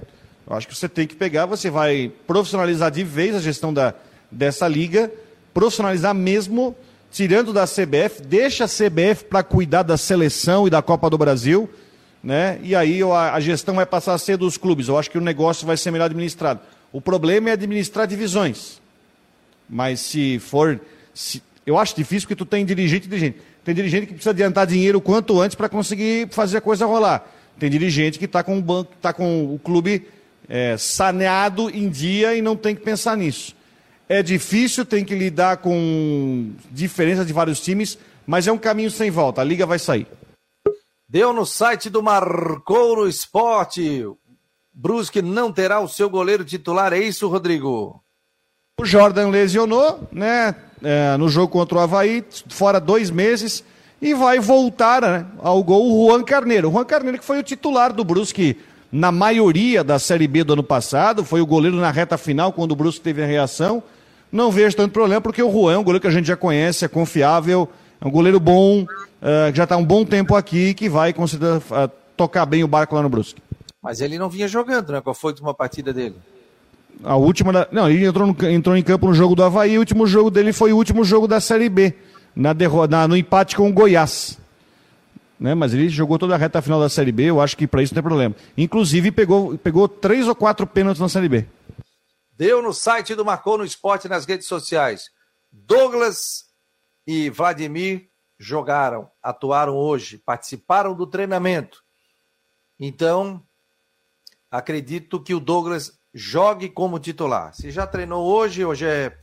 [0.46, 3.94] Eu acho que você tem que pegar, você vai profissionalizar de vez a gestão da,
[4.30, 5.10] dessa liga,
[5.52, 6.74] profissionalizar mesmo,
[7.10, 11.68] tirando da CBF, deixa a CBF para cuidar da seleção e da Copa do Brasil,
[12.22, 12.60] né?
[12.62, 14.88] E aí a, a gestão vai passar a ser dos clubes.
[14.88, 16.60] Eu acho que o negócio vai ser melhor administrado.
[16.92, 18.80] O problema é administrar divisões.
[19.68, 20.80] Mas se for.
[21.12, 23.38] Se, eu acho difícil porque tu tem dirigente e dirigente.
[23.64, 27.28] Tem dirigente que precisa adiantar dinheiro quanto antes para conseguir fazer a coisa rolar.
[27.58, 30.06] Tem dirigente que está com o banco, está com o clube
[30.48, 33.56] é, saneado em dia e não tem que pensar nisso.
[34.08, 39.10] É difícil, tem que lidar com diferença de vários times, mas é um caminho sem
[39.10, 39.40] volta.
[39.40, 40.06] A liga vai sair.
[41.08, 44.04] Deu no site do Marcou no Esporte.
[44.78, 48.02] Brusque não terá o seu goleiro titular, é isso, Rodrigo?
[48.78, 50.54] O Jordan lesionou, né?
[50.84, 53.64] É, no jogo contra o Havaí, fora dois meses
[54.02, 56.68] e vai voltar né, ao gol o Juan Carneiro.
[56.68, 58.58] O Juan Carneiro que foi o titular do Brusque
[58.92, 62.72] na maioria da Série B do ano passado, foi o goleiro na reta final quando
[62.72, 63.82] o Brusque teve a reação.
[64.30, 66.84] Não vejo tanto problema porque o Juan é um goleiro que a gente já conhece,
[66.84, 67.66] é confiável,
[67.98, 71.46] é um goleiro bom, uh, que já está um bom tempo aqui que vai conseguir
[71.46, 73.45] uh, tocar bem o barco lá no Brusque.
[73.86, 75.00] Mas ele não vinha jogando, né?
[75.00, 76.16] Qual foi a última partida dele?
[77.04, 77.68] A última.
[77.70, 80.52] Não, ele entrou, no, entrou em campo no jogo do Havaí, o último jogo dele
[80.52, 81.94] foi o último jogo da Série B
[82.34, 84.40] na derrota, no empate com o Goiás.
[85.38, 85.54] Né?
[85.54, 87.94] Mas ele jogou toda a reta final da Série B, eu acho que para isso
[87.94, 88.34] não tem problema.
[88.58, 91.46] Inclusive pegou, pegou três ou quatro pênaltis na Série B.
[92.36, 95.10] Deu no site do Marcou no Esporte nas redes sociais.
[95.52, 96.46] Douglas
[97.06, 101.84] e Vladimir jogaram, atuaram hoje, participaram do treinamento.
[102.80, 103.45] Então,
[104.56, 107.54] acredito que o Douglas jogue como titular.
[107.54, 109.16] Se já treinou hoje, hoje é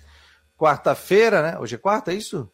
[0.55, 1.59] quarta-feira, né?
[1.59, 2.49] Hoje é quarta, é isso?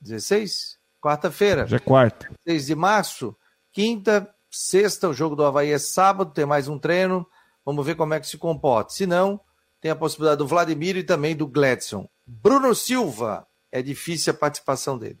[0.00, 0.78] 16?
[1.00, 1.66] Quarta-feira.
[1.66, 2.30] Já é quarta.
[2.46, 3.36] 6 de março.
[3.72, 7.26] Quinta, sexta, o jogo do Havaí é sábado, tem mais um treino.
[7.64, 8.92] Vamos ver como é que se comporta.
[8.92, 9.40] Se não,
[9.80, 12.08] tem a possibilidade do Vladimir e também do Gladson.
[12.24, 15.18] Bruno Silva, é difícil a participação dele.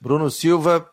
[0.00, 0.90] Bruno Silva.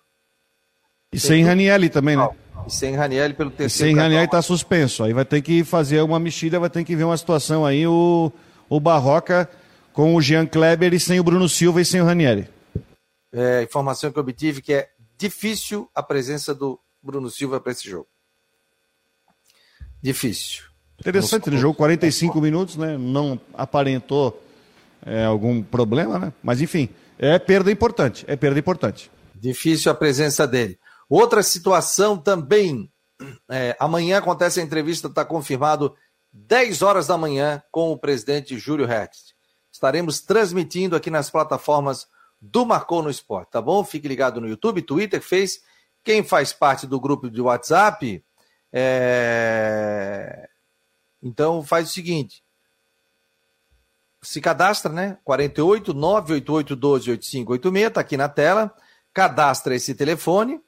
[1.13, 2.29] E sem Ranielli também, né?
[2.67, 3.91] E sem Ranielli pelo terceiro.
[3.91, 5.03] E sem Ranielli está suspenso.
[5.03, 7.85] Aí vai ter que fazer uma mexida, vai ter que ver uma situação aí.
[7.87, 8.31] O,
[8.69, 9.49] o Barroca
[9.93, 12.47] com o Jean Kleber e sem o Bruno Silva e sem o Ranieri.
[13.33, 17.89] É, informação que eu obtive que é difícil a presença do Bruno Silva para esse
[17.89, 18.07] jogo.
[20.01, 20.63] Difícil.
[20.99, 22.97] Interessante, ele jogou 45 minutos, né?
[22.97, 24.41] Não aparentou
[25.05, 26.33] é, algum problema, né?
[26.43, 28.23] Mas enfim, é perda importante.
[28.27, 29.11] É perda importante.
[29.35, 30.77] Difícil a presença dele.
[31.11, 32.91] Outra situação também.
[33.49, 35.95] É, amanhã acontece a entrevista, está confirmado
[36.33, 39.35] 10 horas da manhã com o presidente Júlio Hertz
[39.71, 42.07] estaremos transmitindo aqui nas plataformas
[42.39, 43.83] do Marcou no Esporte, tá bom?
[43.83, 45.61] Fique ligado no YouTube, Twitter, Face.
[46.03, 48.23] Quem faz parte do grupo de WhatsApp,
[48.73, 50.49] é...
[51.21, 52.43] então faz o seguinte:
[54.21, 55.17] se cadastra, né?
[55.23, 58.75] 48 988 12 8586, tá aqui na tela.
[59.13, 60.59] Cadastra esse telefone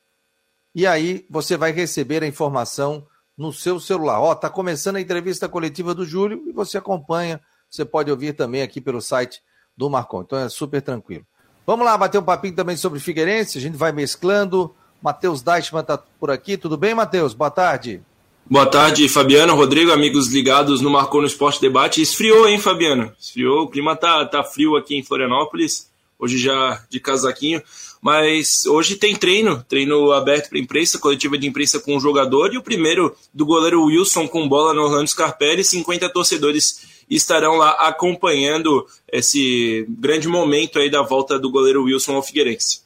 [0.74, 3.06] e aí você vai receber a informação
[3.38, 4.20] no seu celular.
[4.22, 7.42] Ó, tá começando a entrevista coletiva do Júlio e você acompanha
[7.74, 9.42] você pode ouvir também aqui pelo site
[9.76, 10.22] do Marcon.
[10.22, 11.26] Então é super tranquilo.
[11.66, 14.76] Vamos lá bater um papinho também sobre Figueirense, a gente vai mesclando.
[15.02, 16.56] Matheus Deichmann está por aqui.
[16.56, 17.34] Tudo bem, Matheus?
[17.34, 18.02] Boa tarde.
[18.46, 22.02] Boa tarde, Fabiano, Rodrigo, amigos ligados no Marcou no Esporte Debate.
[22.02, 23.12] Esfriou, hein, Fabiano?
[23.20, 23.64] Esfriou.
[23.64, 25.90] O clima tá, tá frio aqui em Florianópolis.
[26.24, 27.62] Hoje já de casaquinho.
[28.02, 32.54] Mas hoje tem treino, treino aberto para imprensa, coletiva de imprensa com o jogador.
[32.54, 35.65] E o primeiro do goleiro Wilson com bola no Orlando Scarpelli.
[35.65, 42.24] 50 torcedores estarão lá acompanhando esse grande momento aí da volta do goleiro Wilson ao
[42.24, 42.84] Figueirense.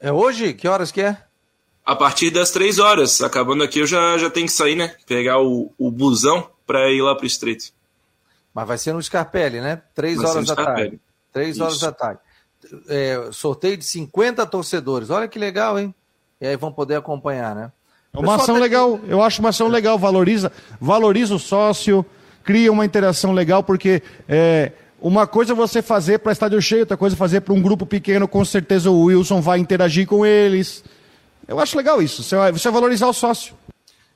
[0.00, 0.52] É hoje?
[0.52, 1.16] Que horas que é?
[1.84, 3.22] A partir das três horas.
[3.22, 4.96] Acabando aqui, eu já, já tenho que sair, né?
[5.06, 7.72] Pegar o, o busão para ir lá para o Estreito.
[8.52, 9.80] Mas vai ser no Scarpelli, né?
[9.94, 11.00] Três vai horas da tarde.
[11.32, 12.20] Três horas da tarde.
[12.88, 15.10] É, sorteio de 50 torcedores.
[15.10, 15.94] Olha que legal, hein?
[16.40, 17.72] E aí vão poder acompanhar, né?
[18.14, 22.04] É uma ação tá legal, eu acho uma ação legal, valoriza, valoriza o sócio,
[22.44, 26.96] cria uma interação legal, porque é, uma coisa é você fazer para estádio cheio, outra
[26.96, 30.84] coisa é fazer para um grupo pequeno, com certeza o Wilson vai interagir com eles.
[31.48, 33.54] Eu acho legal isso, você valorizar o sócio.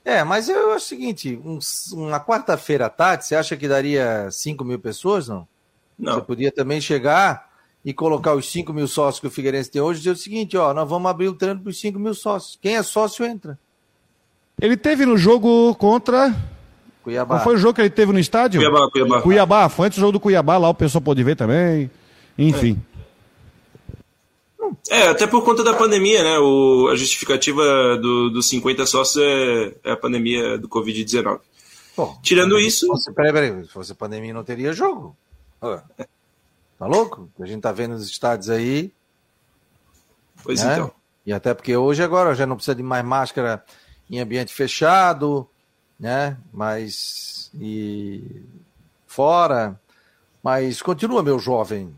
[0.05, 1.57] É, mas eu acho o seguinte, um,
[1.93, 5.47] uma quarta-feira à tarde, você acha que daria 5 mil pessoas, não?
[5.97, 6.15] Não.
[6.15, 7.47] Você podia também chegar
[7.83, 10.57] e colocar os 5 mil sócios que o Figueirense tem hoje e dizer o seguinte,
[10.57, 12.57] ó, nós vamos abrir o treino para os 5 mil sócios.
[12.61, 13.57] Quem é sócio entra.
[14.61, 16.35] Ele teve no jogo contra...
[17.03, 17.35] Cuiabá.
[17.35, 18.59] Qual foi o jogo que ele teve no estádio?
[18.59, 19.21] Cuiabá, Cuiabá.
[19.21, 21.89] Cuiabá, foi antes do jogo do Cuiabá, lá o pessoal pode ver também.
[22.37, 22.77] Enfim.
[22.93, 22.97] É.
[24.89, 26.39] É, até por conta da pandemia, né?
[26.39, 27.63] O, a justificativa
[27.97, 31.39] do, dos 50 sócios é, é a pandemia do Covid-19.
[32.21, 32.87] Tirando isso.
[32.87, 35.15] Fosse, peraí, peraí, se fosse pandemia não teria jogo.
[35.59, 37.29] Tá louco?
[37.39, 38.91] A gente tá vendo os estádios aí.
[40.43, 40.73] Pois né?
[40.73, 40.91] então.
[41.25, 43.63] E até porque hoje agora já não precisa de mais máscara
[44.09, 45.47] em ambiente fechado,
[45.99, 46.37] né?
[46.53, 48.23] Mas e
[49.05, 49.79] fora.
[50.43, 51.93] Mas continua, meu jovem.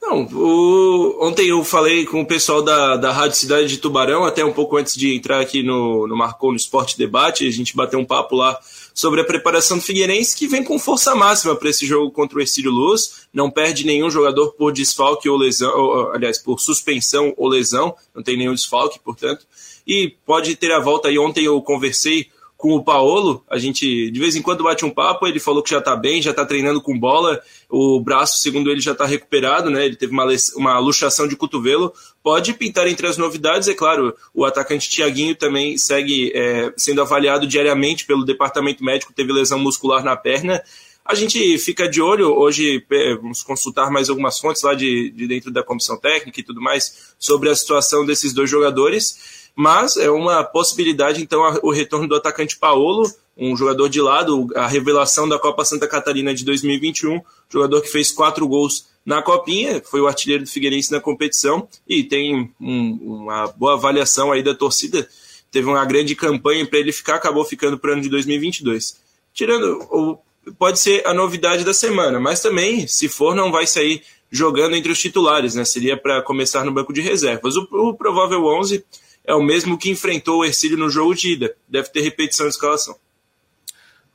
[0.00, 1.18] Não, o...
[1.26, 4.76] ontem eu falei com o pessoal da, da Rádio Cidade de Tubarão, até um pouco
[4.76, 8.34] antes de entrar aqui no, no Marcou no Esporte Debate, a gente bateu um papo
[8.34, 8.58] lá
[8.94, 12.40] sobre a preparação do Figueirense, que vem com força máxima para esse jogo contra o
[12.40, 17.48] Ercílio Luz, não perde nenhum jogador por desfalque ou lesão, ou, aliás, por suspensão ou
[17.48, 19.46] lesão, não tem nenhum desfalque, portanto,
[19.86, 22.28] e pode ter a volta aí, ontem eu conversei
[22.62, 25.70] com o Paolo, a gente de vez em quando bate um papo, ele falou que
[25.70, 29.68] já tá bem, já tá treinando com bola, o braço, segundo ele, já tá recuperado,
[29.68, 29.84] né?
[29.84, 31.92] Ele teve uma, uma luxação de cotovelo.
[32.22, 37.48] Pode pintar entre as novidades, é claro, o atacante Tiaguinho também segue é, sendo avaliado
[37.48, 40.62] diariamente pelo departamento médico, teve lesão muscular na perna.
[41.04, 42.86] A gente fica de olho, hoje
[43.20, 47.12] vamos consultar mais algumas fontes lá de, de dentro da comissão técnica e tudo mais
[47.18, 52.58] sobre a situação desses dois jogadores mas é uma possibilidade, então, o retorno do atacante
[52.58, 57.88] Paolo, um jogador de lado, a revelação da Copa Santa Catarina de 2021, jogador que
[57.88, 62.98] fez quatro gols na Copinha, foi o artilheiro do Figueirense na competição e tem um,
[63.02, 65.08] uma boa avaliação aí da torcida.
[65.50, 68.96] Teve uma grande campanha para ele ficar, acabou ficando para o ano de 2022.
[69.34, 70.18] Tirando,
[70.58, 74.90] pode ser a novidade da semana, mas também, se for, não vai sair jogando entre
[74.90, 75.64] os titulares, né?
[75.64, 77.54] Seria para começar no banco de reservas.
[77.56, 78.82] O, o provável 11
[79.24, 81.54] é o mesmo que enfrentou o Ercílio no jogo de ida.
[81.68, 82.96] Deve ter repetição de escalação.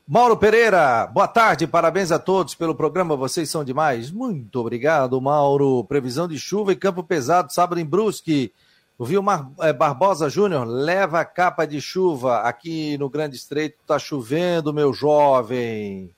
[0.07, 4.09] Mauro Pereira, boa tarde, parabéns a todos pelo programa, vocês são demais.
[4.09, 5.83] Muito obrigado, Mauro.
[5.83, 8.53] Previsão de chuva e campo pesado, sábado em Brusque.
[8.97, 12.39] O Vilmar eh, Barbosa Júnior leva a capa de chuva.
[12.39, 16.09] Aqui no Grande Estreito tá chovendo, meu jovem.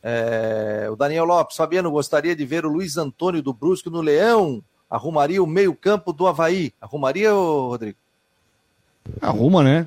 [0.00, 4.62] É, o Daniel Lopes, Fabiano, gostaria de ver o Luiz Antônio do Brusque no Leão.
[4.88, 6.72] Arrumaria o meio-campo do Havaí.
[6.80, 7.98] Arrumaria, Rodrigo?
[9.20, 9.86] Arruma, né?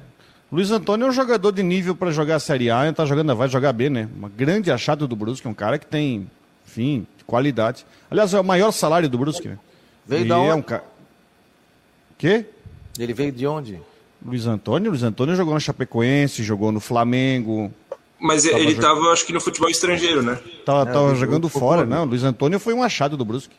[0.52, 3.34] Luiz Antônio é um jogador de nível para jogar a Série A, ele tá jogando,
[3.36, 4.10] vai jogar B, né?
[4.16, 6.30] Uma grande achada do Brusque, um cara que tem,
[6.68, 7.86] enfim, qualidade.
[8.10, 9.58] Aliás, é o maior salário do Brusque, né?
[10.06, 10.50] Veio e da onde?
[10.50, 10.84] É um ca...
[12.18, 12.46] Quê?
[13.00, 13.80] Ele veio de onde?
[14.24, 17.72] Luiz Antônio, Luiz Antônio jogou no Chapecoense, jogou no Flamengo.
[18.20, 19.14] Mas tava ele estava, jog...
[19.14, 20.38] acho que no futebol estrangeiro, né?
[20.66, 22.04] Tava, é, tava jogando fora, não.
[22.04, 23.56] Luiz Antônio foi um achado do Brusque.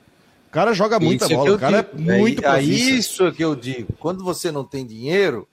[0.48, 2.10] O cara joga muita isso é bola, o cara digo.
[2.10, 3.94] é muito é, Isso que eu digo.
[3.98, 5.48] Quando você não tem dinheiro,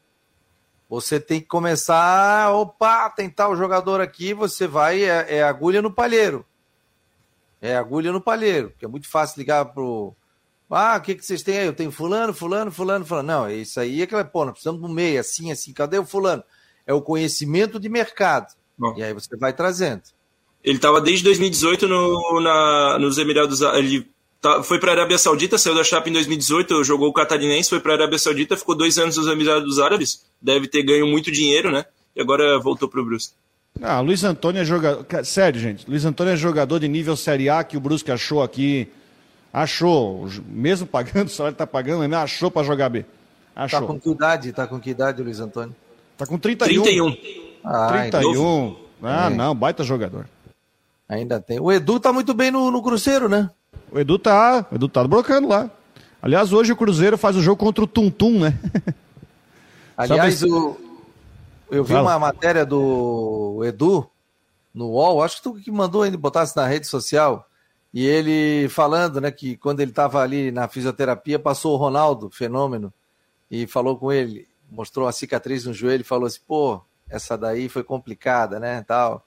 [0.90, 5.94] você tem que começar, opa, tentar o jogador aqui, você vai, é, é, agulha no
[5.94, 6.44] palheiro.
[7.62, 10.16] É agulha no palheiro, que é muito fácil ligar pro.
[10.68, 11.66] Ah, o que, que vocês têm aí?
[11.68, 13.28] Eu tenho fulano, fulano, fulano, fulano.
[13.28, 16.06] Não, é isso aí é que pô, nós precisamos do meio, assim, assim, cadê o
[16.06, 16.44] fulano?
[16.88, 18.54] É o conhecimento de mercado.
[18.78, 18.96] Bom.
[18.98, 20.04] E aí você vai trazendo.
[20.64, 23.62] Ele estava desde 2018 no, na, nos Emirados.
[23.62, 24.10] Ele
[24.42, 27.80] Tá, foi para a Arábia Saudita, saiu da Chapa em 2018, jogou o Catarinense, foi
[27.82, 31.72] para a Arábia Saudita, ficou dois anos nos Emirados Árabes, deve ter ganho muito dinheiro,
[31.72, 31.86] né?
[32.16, 33.34] E agora voltou para o Brusque.
[33.82, 35.06] Ah, Luiz Antônio é jogador.
[35.26, 35.90] Sério, gente.
[35.90, 38.88] Luiz Antônio é jogador de nível Série A que o Brusque achou aqui.
[39.52, 43.06] Achou, mesmo pagando, o salário tá pagando, mas achou para jogar B.
[43.56, 43.82] Achou.
[43.82, 44.54] Tá com que idade?
[44.54, 45.76] Tá com que idade, Luiz Antônio?
[46.18, 46.84] Tá com 31.
[46.84, 47.18] 31.
[47.64, 48.76] Ah, 31.
[49.02, 49.36] Ah, é.
[49.36, 50.28] não, baita jogador.
[51.08, 51.60] Ainda tem.
[51.60, 53.50] O Edu tá muito bem no, no Cruzeiro, né?
[53.92, 55.70] O Edu tá, o Edu tá brocando lá.
[56.22, 58.60] Aliás, hoje o Cruzeiro faz o jogo contra o Tuntum, né?
[59.96, 60.78] Aliás, o,
[61.72, 62.12] eu vi Fala.
[62.12, 64.10] uma matéria do Edu
[64.74, 67.48] no UOL, acho que tu que mandou ele botasse na rede social,
[67.94, 72.94] e ele falando, né, que quando ele estava ali na fisioterapia, passou o Ronaldo, fenômeno,
[73.50, 77.68] e falou com ele, mostrou a cicatriz no joelho e falou assim, pô, essa daí
[77.68, 79.26] foi complicada, né, tal.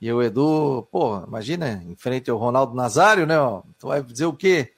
[0.00, 3.38] E o Edu, pô, imagina, em frente ao Ronaldo Nazário, né?
[3.38, 4.72] Ó, tu vai dizer o quê?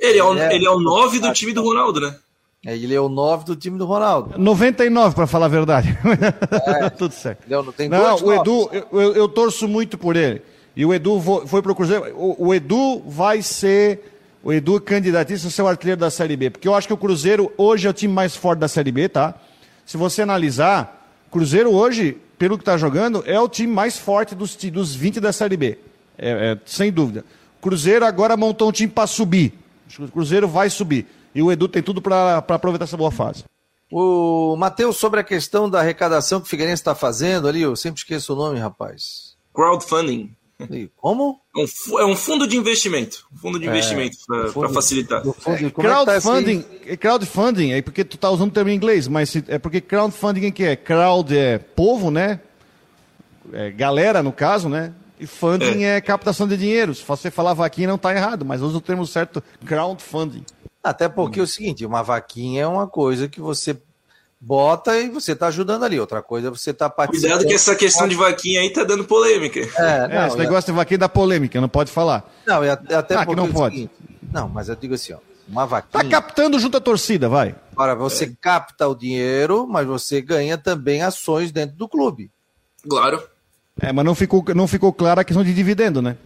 [0.00, 2.16] Ele é o, é, ele é o nove do time do Ronaldo, né?
[2.64, 4.38] É, ele é o 9 do time do Ronaldo.
[4.38, 5.98] 99, para falar a verdade.
[6.64, 7.42] É, Tudo certo.
[7.48, 10.42] Não, não, não o Edu, eu, eu, eu, torço muito por ele.
[10.76, 12.14] E o Edu foi pro Cruzeiro.
[12.16, 14.12] O, o Edu vai ser.
[14.44, 16.50] O Edu candidatíssimo a ser o artilheiro da Série B.
[16.50, 19.08] Porque eu acho que o Cruzeiro hoje é o time mais forte da Série B,
[19.08, 19.34] tá?
[19.84, 24.56] Se você analisar, Cruzeiro hoje, pelo que está jogando, é o time mais forte dos,
[24.56, 25.78] dos 20 da Série B.
[26.18, 27.24] É, é, sem dúvida.
[27.60, 29.56] Cruzeiro agora montou um time para subir.
[29.96, 31.06] O Cruzeiro vai subir.
[31.32, 33.44] E o Edu tem tudo para aproveitar essa boa fase.
[33.92, 38.00] O Matheus, sobre a questão da arrecadação que o Figueirense está fazendo ali, eu sempre
[38.00, 39.36] esqueço o nome, rapaz.
[39.54, 40.34] Crowdfunding.
[40.96, 41.40] Como?
[41.56, 43.26] É um, é um fundo de investimento.
[43.32, 44.16] Um fundo de é, investimento
[44.54, 45.22] para facilitar.
[45.22, 49.34] Fundo, é, crowdfunding, tá crowdfunding, é porque tu tá usando o termo em inglês, mas
[49.48, 50.76] é porque crowdfunding o que é?
[50.76, 52.40] Crowd é povo, né?
[53.52, 54.92] É, galera, no caso, né?
[55.18, 55.96] E funding é.
[55.96, 56.94] é captação de dinheiro.
[56.94, 60.44] Se você falar vaquinha, não está errado, mas usa o termo certo, crowdfunding.
[60.82, 63.80] Até porque é o seguinte, uma vaquinha é uma coisa que você
[64.42, 66.00] bota e você está ajudando ali.
[66.00, 67.30] Outra coisa é você está participando.
[67.30, 69.60] Cuidado que essa questão de vaquinha aí tá dando polêmica.
[69.60, 72.28] É, não, é esse negócio de vaquinha dá polêmica, não pode falar.
[72.44, 73.74] Não, até ah, porque não é pode.
[73.76, 73.92] Seguinte,
[74.32, 75.18] não, mas eu digo assim, ó,
[75.48, 76.02] uma vaquinha.
[76.02, 77.54] Tá captando junto à torcida, vai.
[77.72, 78.32] Agora, você é.
[78.40, 82.30] capta o dinheiro, mas você ganha também ações dentro do clube.
[82.88, 83.22] Claro.
[83.80, 86.16] É, mas não ficou, não ficou clara a questão de dividendo, né?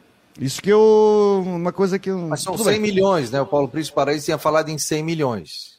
[0.40, 1.42] Isso que eu.
[1.46, 2.18] Uma coisa que eu.
[2.18, 2.80] Mas são 100 bem.
[2.80, 3.40] milhões, né?
[3.40, 5.75] O Paulo Príncipe Paraíso tinha falado em 100 milhões.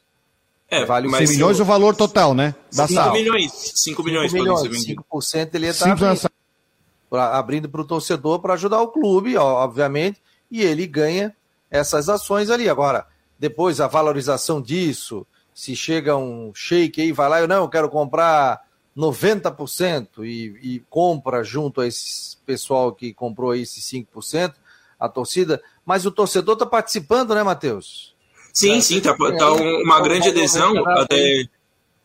[0.70, 1.64] É, vale mas 100 milhões eu...
[1.64, 2.54] o valor total, né?
[2.74, 3.52] Da 5 milhões.
[3.76, 6.30] 5 milhões, 5 milhões 5% ele ia estar abrindo,
[7.12, 11.34] abrindo para o torcedor para ajudar o clube, obviamente, e ele ganha
[11.72, 12.70] essas ações ali.
[12.70, 13.08] Agora,
[13.40, 17.90] depois a valorização disso, se chega um shake aí, vai lá, eu não, eu quero
[17.90, 18.62] comprar
[18.96, 24.54] 90% e, e compra junto a esse pessoal que comprou aí esses 5%,
[25.00, 28.17] a torcida, mas o torcedor está participando, né, Matheus?
[28.58, 31.48] Sim, sim, tá, tá uma grande adesão, até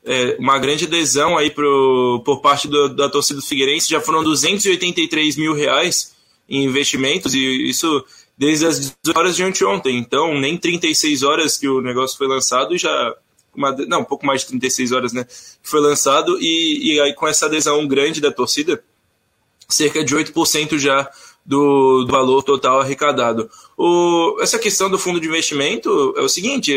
[0.04, 4.22] é, uma grande adesão aí pro, por parte do, da torcida do Figueirense, já foram
[4.22, 6.14] 283 mil reais
[6.46, 8.04] em investimentos, e isso
[8.36, 12.76] desde as 18 horas de ontem, então nem 36 horas que o negócio foi lançado
[12.76, 13.16] já
[13.56, 15.24] uma, não, um pouco mais de 36 horas, né?
[15.24, 18.84] Que foi lançado, e, e aí com essa adesão grande da torcida,
[19.70, 21.10] cerca de 8% já
[21.44, 23.50] do, do, valor total arrecadado.
[23.76, 26.72] O, essa questão do fundo de investimento é o seguinte: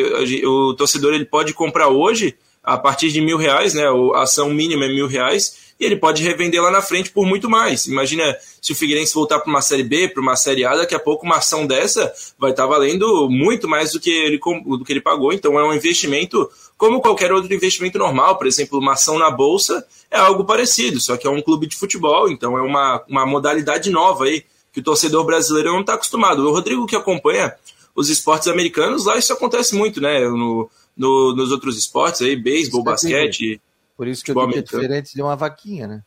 [0.46, 3.84] o torcedor ele pode comprar hoje a partir de mil reais, né?
[4.16, 7.50] A ação mínima é mil reais e ele pode revender lá na frente por muito
[7.50, 7.86] mais.
[7.86, 11.00] Imagina se o Figueirense voltar para uma Série B, para uma Série A, daqui a
[11.00, 14.94] pouco uma ação dessa vai estar tá valendo muito mais do que, ele, do que
[14.94, 15.34] ele pagou.
[15.34, 18.38] Então é um investimento como qualquer outro investimento normal.
[18.38, 21.76] Por exemplo, uma ação na Bolsa é algo parecido, só que é um clube de
[21.76, 24.44] futebol, então é uma, uma modalidade nova aí
[24.76, 26.46] que o torcedor brasileiro não está acostumado.
[26.46, 27.56] O Rodrigo que acompanha
[27.96, 30.20] os esportes americanos, lá isso acontece muito, né?
[30.28, 33.62] No, no, nos outros esportes aí, beisebol, basquete.
[33.96, 36.04] Por isso que eu digo que é diferente de uma vaquinha, né?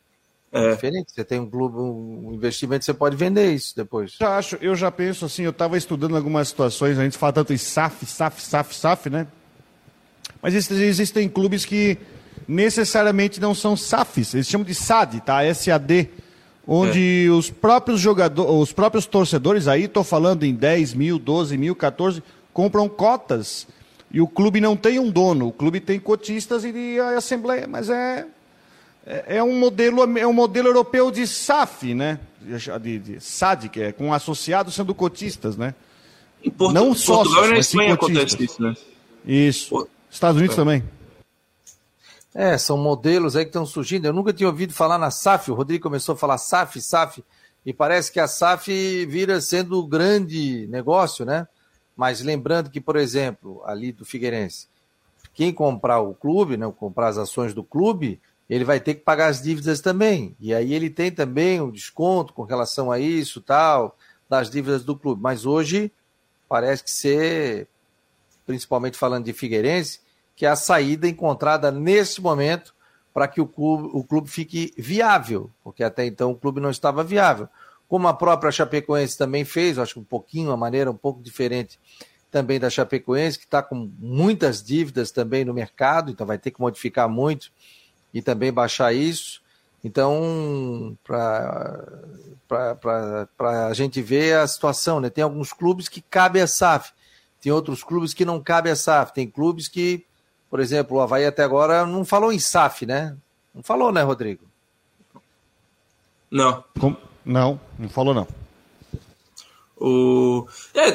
[0.51, 0.65] É.
[0.67, 0.75] é.
[0.75, 1.11] diferente.
[1.11, 4.17] Você tem um clube, um investimento, você pode vender isso depois.
[4.19, 7.51] Já acho, eu já penso assim, eu estava estudando algumas situações, a gente fala tanto
[7.51, 9.25] em SAF, SAF, SAF, SAF, né?
[10.43, 11.97] Mas existem clubes que
[12.47, 15.39] necessariamente não são SAFs, eles chamam de SAD, tá?
[15.55, 16.07] SAD,
[16.71, 17.29] onde é.
[17.31, 22.21] os próprios jogadores, os próprios torcedores, aí estou falando em 10 mil, 12 mil, 14,
[22.53, 23.67] compram cotas
[24.11, 27.89] e o clube não tem um dono, o clube tem cotistas e a assembleia, mas
[27.89, 28.27] é,
[29.03, 32.19] é, é um modelo é um modelo europeu de SAF, né?
[32.79, 35.73] De, de SAD, que é com associados sendo cotistas, né?
[36.55, 38.75] Porto, não só Portugal e na Espanha acontece isso, né?
[39.25, 39.87] Isso.
[40.09, 40.59] Estados Unidos é.
[40.59, 40.83] também.
[42.33, 44.05] É, são modelos aí que estão surgindo.
[44.05, 45.51] Eu nunca tinha ouvido falar na SAF.
[45.51, 47.23] O Rodrigo começou a falar SAF, SAF,
[47.65, 51.47] e parece que a SAF vira sendo o grande negócio, né?
[51.95, 54.67] Mas lembrando que, por exemplo, ali do Figueirense,
[55.33, 59.27] quem comprar o clube, né, comprar as ações do clube, ele vai ter que pagar
[59.27, 60.35] as dívidas também.
[60.39, 63.97] E aí ele tem também um desconto com relação a isso, tal,
[64.29, 65.21] das dívidas do clube.
[65.21, 65.91] Mas hoje
[66.47, 67.67] parece que ser,
[68.45, 69.99] principalmente falando de Figueirense,
[70.39, 72.73] que é a saída encontrada nesse momento
[73.13, 77.03] para que o clube, o clube fique viável, porque até então o clube não estava
[77.03, 77.49] viável
[77.89, 81.79] como a própria Chapecoense também fez, acho que um pouquinho, uma maneira um pouco diferente
[82.29, 86.61] também da Chapecoense, que está com muitas dívidas também no mercado, então vai ter que
[86.61, 87.51] modificar muito
[88.13, 89.41] e também baixar isso.
[89.83, 91.87] Então, para
[93.67, 95.09] a gente ver a situação, né?
[95.09, 96.91] tem alguns clubes que cabe a SAF,
[97.41, 100.05] tem outros clubes que não cabe a SAF, tem clubes que,
[100.49, 103.15] por exemplo, o Havaí até agora não falou em SAF, né?
[103.53, 104.45] Não falou, né, Rodrigo?
[106.31, 106.63] Não.
[106.79, 106.97] Como?
[107.25, 108.27] Não, não falou não.
[109.77, 110.89] O, é,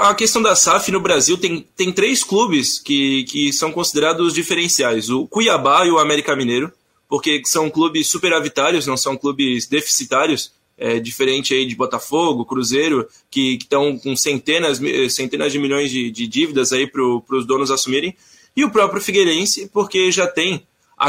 [0.00, 5.10] a questão da SAF no Brasil tem, tem três clubes que, que são considerados diferenciais:
[5.10, 6.72] o Cuiabá e o América Mineiro,
[7.08, 10.52] porque são clubes superavitários, não são clubes deficitários,
[10.82, 14.80] é, diferente aí de Botafogo, Cruzeiro, que estão com centenas,
[15.10, 18.16] centenas de milhões de, de dívidas aí para os donos assumirem,
[18.56, 20.66] e o próprio Figueirense, porque já tem
[20.98, 21.06] a,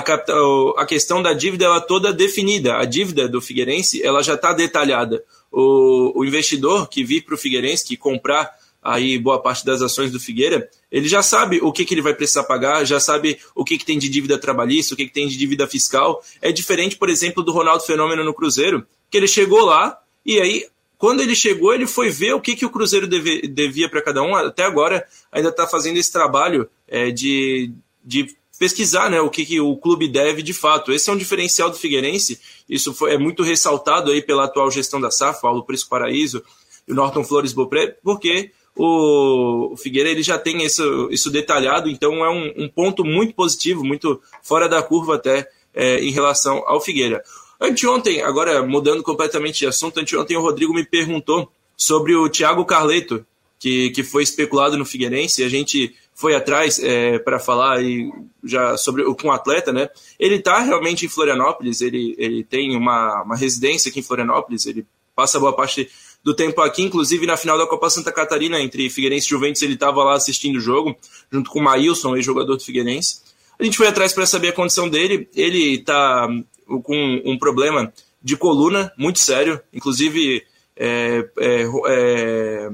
[0.78, 2.78] a questão da dívida ela toda definida.
[2.78, 5.24] A dívida do Figueirense ela já está detalhada.
[5.51, 8.51] O, o, investidor que vir para o Figueirense, que comprar
[8.82, 12.13] aí boa parte das ações do Figueira, ele já sabe o que, que ele vai
[12.13, 15.28] precisar pagar, já sabe o que, que tem de dívida trabalhista, o que, que tem
[15.28, 16.24] de dívida fiscal.
[16.41, 20.66] É diferente, por exemplo, do Ronaldo Fenômeno no Cruzeiro, que ele chegou lá e aí
[20.97, 24.24] quando ele chegou, ele foi ver o que, que o Cruzeiro deve, devia para cada
[24.24, 24.34] um.
[24.34, 29.59] Até agora, ainda está fazendo esse trabalho é, de, de pesquisar né, o que, que
[29.59, 30.91] o clube deve de fato.
[30.91, 34.99] Esse é um diferencial do Figueirense, isso foi, é muito ressaltado aí pela atual gestão
[34.99, 36.41] da SAF, Paulo Prisco Paraíso
[36.88, 42.26] e o Norton Flores Bopré, porque o, Figueira ele já tem isso, isso detalhado, então
[42.26, 46.82] é um, um, ponto muito positivo, muito fora da curva até é, em relação ao
[46.82, 47.22] Figueira.
[47.59, 53.25] Anteontem, agora mudando completamente de assunto, anteontem o Rodrigo me perguntou sobre o Thiago Carleto,
[53.59, 58.11] que, que foi especulado no Figueirense, e a gente foi atrás é, para falar e
[58.43, 59.89] já sobre com o atleta, né?
[60.19, 64.85] Ele está realmente em Florianópolis, ele, ele tem uma, uma residência aqui em Florianópolis, ele
[65.15, 65.89] passa boa parte
[66.23, 69.73] do tempo aqui, inclusive na final da Copa Santa Catarina entre Figueirense e Juventus, ele
[69.73, 70.95] estava lá assistindo o jogo,
[71.31, 73.21] junto com o Maílson, ex-jogador do Figueirense.
[73.59, 76.27] A gente foi atrás para saber a condição dele, ele está
[76.65, 80.43] com um problema de coluna muito sério, inclusive
[80.75, 82.69] é, é, é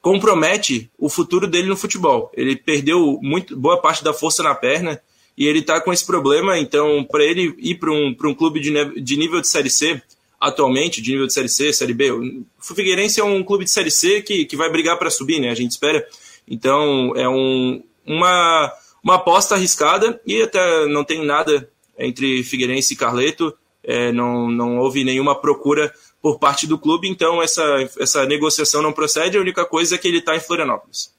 [0.00, 2.30] compromete o futuro dele no futebol.
[2.34, 5.00] Ele perdeu muito, boa parte da força na perna
[5.36, 6.58] e ele está com esse problema.
[6.58, 10.02] Então, para ele ir para um, um clube de, de nível de Série C,
[10.40, 13.90] atualmente, de nível de Série C, Série B, o Figueirense é um clube de Série
[13.90, 15.50] C que, que vai brigar para subir, né?
[15.50, 16.06] A gente espera.
[16.48, 18.72] Então, é um, uma,
[19.02, 23.56] uma aposta arriscada e até não tem nada entre Figueirense e Carleto.
[23.82, 27.62] É, não, não houve nenhuma procura por parte do clube, então essa,
[27.98, 31.14] essa negociação não procede, a única coisa é que ele está em Florianópolis.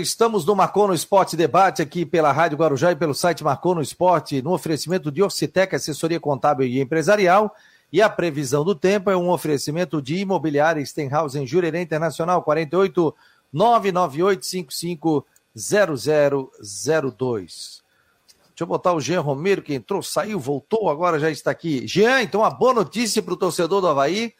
[0.00, 3.82] Estamos no Marcou no Esporte Debate aqui pela Rádio Guarujá e pelo site Marcou no
[3.82, 7.54] Esporte, no oferecimento de Orcitec, assessoria contábil e empresarial.
[7.92, 13.14] E a previsão do tempo é um oferecimento de imobiliária Stenhouse em Jurerê Internacional, 48
[13.52, 15.26] 998 55
[15.56, 17.82] 0002.
[18.48, 21.86] Deixa eu botar o Jean Romero, que entrou, saiu, voltou, agora já está aqui.
[21.86, 24.34] Jean, então a boa notícia para o torcedor do Havaí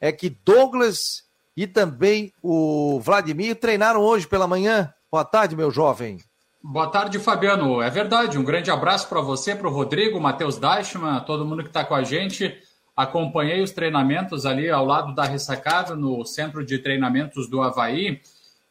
[0.00, 1.24] é que Douglas
[1.56, 4.92] e também o Vladimir treinaram hoje pela manhã.
[5.10, 6.18] Boa tarde, meu jovem.
[6.62, 7.80] Boa tarde, Fabiano.
[7.80, 8.38] É verdade.
[8.38, 11.94] Um grande abraço para você, para o Rodrigo, Matheus Deichmann, todo mundo que está com
[11.94, 12.58] a gente.
[12.96, 18.20] Acompanhei os treinamentos ali ao lado da ressacada, no centro de treinamentos do Havaí.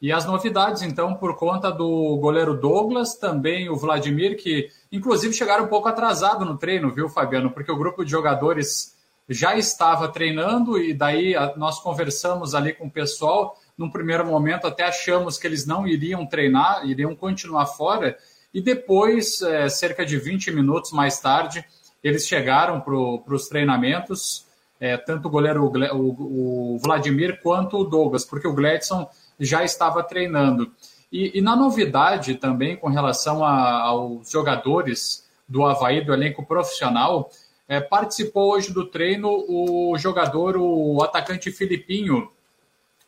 [0.03, 5.63] E as novidades, então, por conta do goleiro Douglas, também o Vladimir, que inclusive chegaram
[5.63, 7.49] um pouco atrasado no treino, viu, Fabiano?
[7.49, 8.97] Porque o grupo de jogadores
[9.29, 13.57] já estava treinando e daí nós conversamos ali com o pessoal.
[13.77, 18.17] Num primeiro momento, até achamos que eles não iriam treinar, iriam continuar fora.
[18.53, 21.63] E depois, é, cerca de 20 minutos mais tarde,
[22.03, 22.93] eles chegaram para
[23.33, 24.45] os treinamentos,
[24.81, 29.09] é, tanto o goleiro o, o Vladimir quanto o Douglas, porque o Gladson
[29.39, 30.71] já estava treinando.
[31.11, 37.29] E, e na novidade também com relação a, aos jogadores do Havaí, do elenco profissional,
[37.67, 42.29] é, participou hoje do treino o jogador, o atacante Filipinho,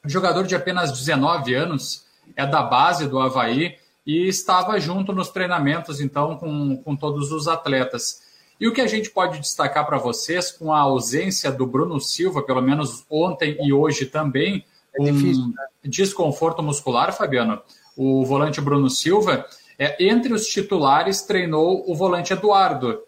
[0.05, 2.05] jogador de apenas 19 anos,
[2.35, 7.47] é da base do Havaí e estava junto nos treinamentos, então, com, com todos os
[7.47, 8.23] atletas.
[8.59, 12.43] E o que a gente pode destacar para vocês, com a ausência do Bruno Silva,
[12.43, 14.63] pelo menos ontem e hoje também,
[14.97, 15.53] é um difícil, né?
[15.83, 17.61] desconforto muscular, Fabiano,
[17.95, 19.45] o volante Bruno Silva,
[19.77, 22.99] é, entre os titulares treinou o volante Eduardo.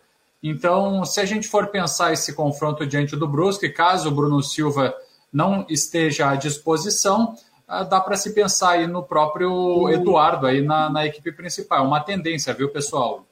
[0.41, 4.93] Então, se a gente for pensar esse confronto diante do Brusque, caso o Bruno Silva
[5.31, 7.35] não esteja à disposição,
[7.67, 11.85] ah, dá para se pensar aí no próprio Eduardo aí na, na equipe principal.
[11.85, 13.25] Uma tendência, viu, pessoal?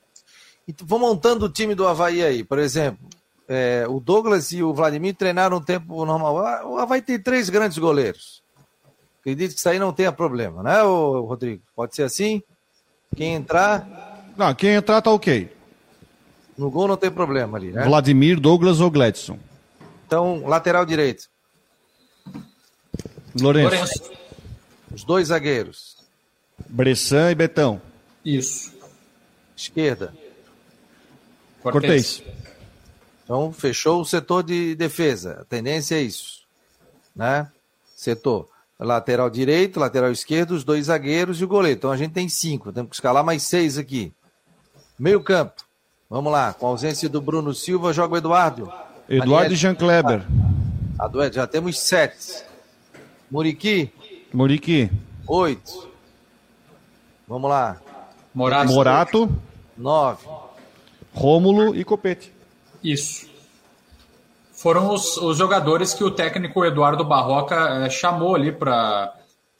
[0.68, 3.08] Então, vou montando o time do Havaí aí, por exemplo.
[3.48, 6.36] É, o Douglas e o Vladimir treinaram um tempo normal.
[6.66, 8.44] O Havaí tem três grandes goleiros.
[9.26, 11.64] Acredito que isso aí não tenha problema, né, Rodrigo?
[11.76, 12.44] Pode ser assim?
[13.16, 14.24] Quem entrar.
[14.38, 15.52] Não, quem entrar tá ok.
[16.56, 17.84] No gol não tem problema ali, né?
[17.86, 19.40] Vladimir, Douglas ou Gladson.
[20.06, 21.28] Então, lateral direito.
[23.42, 24.12] Lourenço.
[24.94, 25.98] Os dois zagueiros.
[26.70, 27.82] Bressan e Betão.
[28.24, 28.74] Isso.
[29.58, 30.14] Esquerda.
[31.64, 32.22] Cortez.
[33.24, 35.40] Então, fechou o setor de defesa.
[35.42, 36.46] A tendência é isso.
[37.16, 37.50] Né?
[37.96, 38.55] setor.
[38.78, 41.78] Lateral direito, lateral esquerdo, os dois zagueiros e o goleiro.
[41.78, 44.14] Então a gente tem cinco, temos que escalar mais seis aqui.
[45.00, 45.64] Meio campo.
[46.10, 48.72] Vamos lá, com a ausência do Bruno Silva, joga o Eduardo.
[49.08, 50.26] Eduardo e Jean Kleber.
[51.00, 52.44] A duet, já temos sete.
[53.30, 53.92] Muriqui.
[54.34, 54.90] Muriqui.
[55.28, 55.90] Oito.
[57.28, 57.82] Vamos lá.
[58.34, 58.72] Morato.
[58.72, 59.42] Morato.
[59.78, 60.26] Nove.
[61.14, 62.32] Rômulo e Copete.
[62.84, 63.28] Isso.
[64.66, 69.14] Foram os, os jogadores que o técnico Eduardo Barroca é, chamou ali para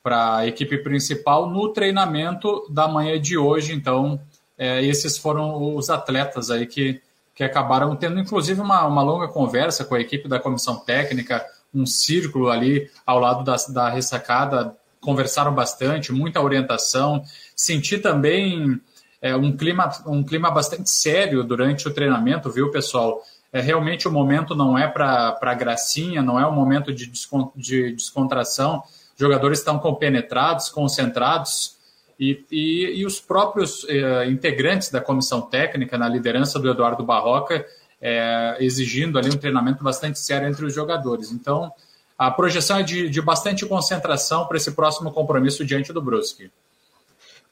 [0.04, 3.72] a equipe principal no treinamento da manhã de hoje.
[3.72, 4.20] Então,
[4.58, 7.00] é, esses foram os atletas aí que,
[7.36, 11.86] que acabaram tendo, inclusive, uma, uma longa conversa com a equipe da comissão técnica, um
[11.86, 17.24] círculo ali ao lado da, da ressacada, conversaram bastante, muita orientação.
[17.56, 18.82] Senti também
[19.22, 23.22] é, um, clima, um clima bastante sério durante o treinamento, viu, pessoal?
[23.56, 27.94] É, realmente o momento não é para gracinha, não é um momento de, descont, de
[27.94, 28.84] descontração.
[29.14, 31.78] Os jogadores estão compenetrados, concentrados,
[32.20, 37.66] e, e, e os próprios eh, integrantes da comissão técnica, na liderança do Eduardo Barroca,
[38.02, 41.32] eh, exigindo ali um treinamento bastante sério entre os jogadores.
[41.32, 41.72] Então,
[42.18, 46.52] a projeção é de, de bastante concentração para esse próximo compromisso diante do Brusque.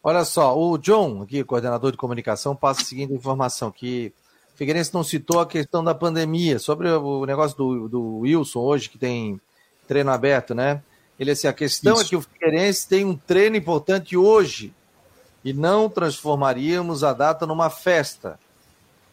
[0.04, 4.14] Olha só, o John, aqui, coordenador de comunicação, passa a seguinte informação, que
[4.56, 8.98] Figueirense não citou a questão da pandemia, sobre o negócio do, do Wilson hoje, que
[8.98, 9.40] tem
[9.88, 10.82] treino aberto, né?
[11.20, 12.06] Ele assim, a questão é Isso.
[12.06, 14.74] é que o Figueirense tem um treino importante hoje
[15.44, 18.40] e não transformaríamos a data numa festa.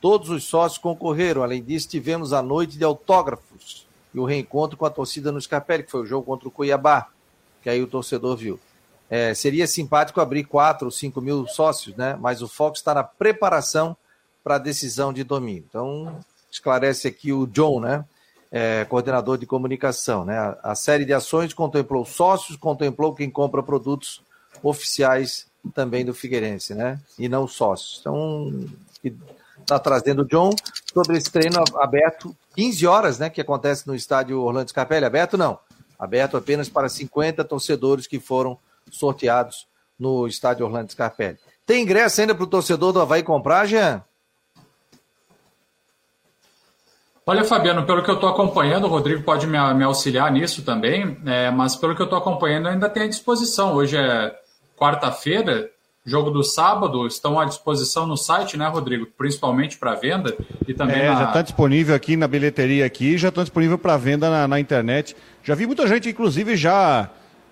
[0.01, 1.43] Todos os sócios concorreram.
[1.43, 5.85] Além disso, tivemos a noite de autógrafos e o reencontro com a torcida no Scarpelli,
[5.85, 7.09] que foi o jogo contra o Cuiabá,
[7.63, 8.59] que aí o torcedor viu.
[9.09, 12.17] É, seria simpático abrir 4 ou 5 mil sócios, né?
[12.21, 13.97] Mas o foco está na preparação
[14.43, 15.67] para a decisão de domingo.
[15.69, 16.19] Então,
[16.51, 18.05] esclarece aqui o John, né?
[18.51, 20.25] é, coordenador de comunicação.
[20.25, 20.37] Né?
[20.37, 24.23] A, a, série de ações contemplou sócios, contemplou quem compra produtos
[24.63, 26.99] oficiais também do Figueirense, né?
[27.19, 27.99] E não sócios.
[28.01, 28.67] Então,
[29.61, 30.51] está trazendo o John
[30.93, 33.31] sobre esse treino aberto, 15 horas, né?
[33.31, 35.05] Que acontece no estádio Orlando Scarpelli.
[35.05, 35.59] Aberto não.
[35.99, 38.59] Aberto apenas para 50 torcedores que foram
[38.91, 39.69] sorteados
[39.99, 41.39] no estádio Orlando Scarpelli.
[41.67, 44.03] Tem ingresso ainda para o torcedor do Havaí comprar, Jean?
[47.31, 51.17] Olha, Fabiano, pelo que eu estou acompanhando, o Rodrigo pode me, me auxiliar nisso também,
[51.25, 53.73] é, mas pelo que eu estou acompanhando, ainda tem à disposição.
[53.75, 54.35] Hoje é
[54.77, 55.71] quarta-feira,
[56.05, 59.07] jogo do sábado, estão à disposição no site, né, Rodrigo?
[59.17, 61.03] Principalmente para venda e também.
[61.03, 61.15] É, na...
[61.15, 65.17] já está disponível aqui na bilheteria aqui, já está disponível para venda na, na, internet.
[65.45, 67.09] Já vi muita gente, inclusive, já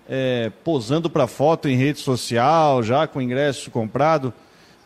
[0.09, 4.33] é, posando para foto em rede social, já com ingresso comprado.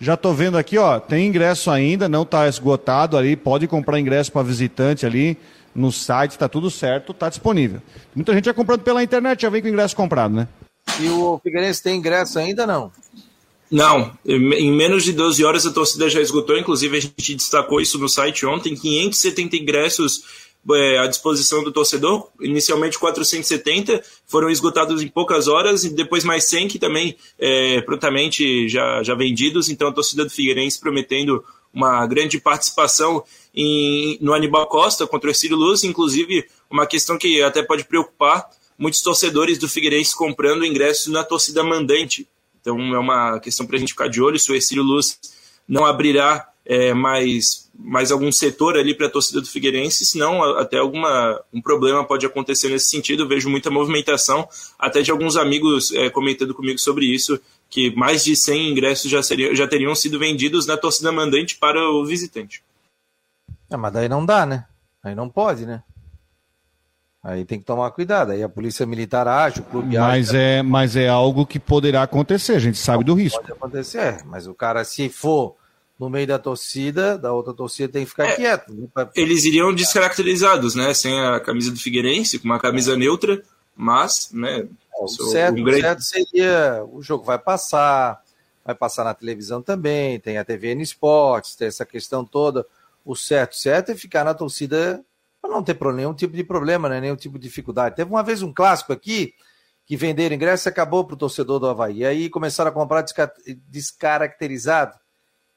[0.03, 4.33] Já estou vendo aqui, ó, tem ingresso ainda, não está esgotado ali, pode comprar ingresso
[4.33, 5.37] para visitante ali
[5.73, 7.81] no site, está tudo certo, está disponível.
[8.13, 10.45] Muita gente já comprando pela internet, já vem com ingresso comprado, né?
[10.99, 12.91] E o Figueirense tem ingresso ainda não?
[13.71, 17.97] Não, em menos de 12 horas a torcida já esgotou, inclusive a gente destacou isso
[17.97, 20.23] no site ontem, 570 ingressos
[20.71, 22.29] é, à disposição do torcedor.
[22.39, 28.67] Inicialmente 470 foram esgotados em poucas horas e depois mais 100 que também é, prontamente
[28.69, 29.69] já, já vendidos.
[29.69, 31.43] Então a torcida do Figueirense prometendo
[31.73, 37.41] uma grande participação em, no Anibal Costa contra o Ercílio Luz, inclusive uma questão que
[37.41, 38.47] até pode preocupar
[38.77, 42.27] muitos torcedores do Figueirense comprando ingressos na torcida mandante.
[42.61, 45.19] Então é uma questão para a gente ficar de olho se o Ercílio Luz
[45.67, 50.77] não abrirá é, mais, mais algum setor ali para a torcida do Figueirense, senão até
[50.77, 53.23] alguma um problema pode acontecer nesse sentido.
[53.23, 54.47] Eu vejo muita movimentação,
[54.77, 59.23] até de alguns amigos é, comentando comigo sobre isso, que mais de 100 ingressos já,
[59.23, 62.63] seriam, já teriam sido vendidos na torcida mandante para o visitante.
[63.69, 64.65] Ah, mas daí não dá, né?
[65.03, 65.81] Aí não pode, né?
[67.23, 68.33] Aí tem que tomar cuidado.
[68.33, 70.37] Aí a polícia militar age, o clube mas age.
[70.37, 73.39] É, mas é algo que poderá acontecer, a gente sabe não, do risco.
[73.39, 75.55] Pode acontecer, é, mas o cara, se for
[76.03, 78.73] no meio da torcida, da outra torcida tem que ficar é, quieto.
[78.73, 78.87] Né?
[79.15, 80.93] Eles iriam descaracterizados, né?
[80.93, 83.41] Sem a camisa do Figueirense, com uma camisa neutra,
[83.75, 84.59] mas, né?
[84.59, 85.81] É, o, certo, um grande...
[85.81, 88.21] certo seria o jogo vai passar,
[88.65, 92.65] vai passar na televisão também, tem a TVN Esportes, tem essa questão toda.
[93.05, 95.03] O certo, certo é ficar na torcida
[95.41, 96.99] para não ter nenhum tipo de problema, né?
[96.99, 97.95] nenhum tipo de dificuldade.
[97.95, 99.33] Teve uma vez um clássico aqui
[99.85, 101.99] que venderam ingresso e acabou para o torcedor do Havaí.
[101.99, 103.05] E aí começaram a comprar
[103.69, 105.02] descaracterizado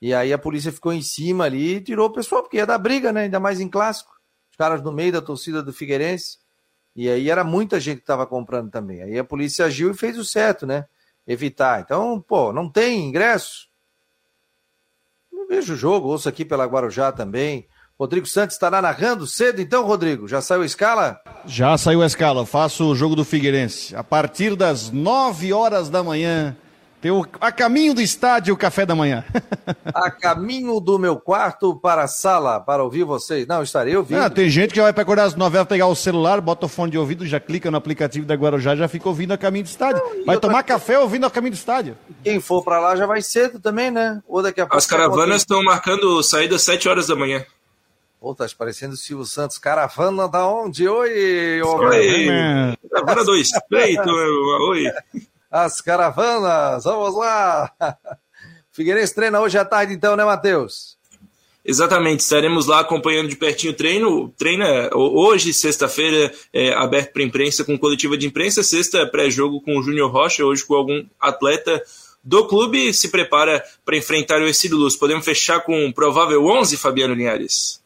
[0.00, 2.78] e aí a polícia ficou em cima ali e tirou o pessoal, porque ia dar
[2.78, 3.22] briga, né?
[3.22, 4.12] Ainda mais em clássico.
[4.50, 6.38] Os caras no meio da torcida do Figueirense.
[6.94, 9.02] E aí era muita gente que estava comprando também.
[9.02, 10.86] Aí a polícia agiu e fez o certo, né?
[11.26, 11.80] Evitar.
[11.80, 13.68] Então, pô, não tem ingresso?
[15.30, 17.66] Não vejo o jogo, ouço aqui pela Guarujá também.
[17.98, 20.28] Rodrigo Santos estará narrando cedo, então, Rodrigo?
[20.28, 21.20] Já saiu a escala?
[21.46, 22.44] Já saiu a escala.
[22.44, 23.96] Faço o jogo do Figueirense.
[23.96, 26.56] A partir das 9 horas da manhã,
[27.06, 29.24] tem o, a caminho do estádio, o café da manhã.
[29.94, 33.46] a caminho do meu quarto para a sala, para ouvir vocês.
[33.46, 34.18] Não, estarei ouvindo.
[34.18, 36.68] Ah, tem gente que vai para acordar às 9 horas, pegar o celular, bota o
[36.68, 39.68] fone de ouvido, já clica no aplicativo da Guarujá, já fica ouvindo a caminho do
[39.68, 40.02] estádio.
[40.02, 40.74] Não, vai tomar outra...
[40.74, 41.96] café ouvindo a caminho do estádio.
[42.24, 44.20] Quem for para lá já vai cedo também, né?
[44.26, 44.76] Ou daqui a pouco.
[44.76, 47.44] As caravanas estão marcando saída às 7 horas da manhã.
[48.18, 49.58] Pô, tá parecendo o Silvio Santos.
[49.58, 50.88] Caravana da onde?
[50.88, 51.62] Oi!
[51.62, 52.76] Oi!
[52.90, 53.48] Caravana 2.
[53.70, 54.86] Peito, oi!
[55.50, 57.72] As caravanas, vamos lá!
[58.72, 60.96] Figueirense treina hoje à tarde, então, né, Matheus?
[61.68, 64.28] Exatamente, estaremos lá acompanhando de pertinho o treino.
[64.38, 68.62] Treina hoje, sexta-feira, é, aberto para imprensa com coletiva de imprensa.
[68.62, 71.82] Sexta, pré-jogo com o Júnior Rocha, hoje com algum atleta
[72.22, 72.94] do clube.
[72.94, 74.94] Se prepara para enfrentar o Ercílio Luz.
[74.94, 77.82] Podemos fechar com um provável 11, Fabiano Linhares?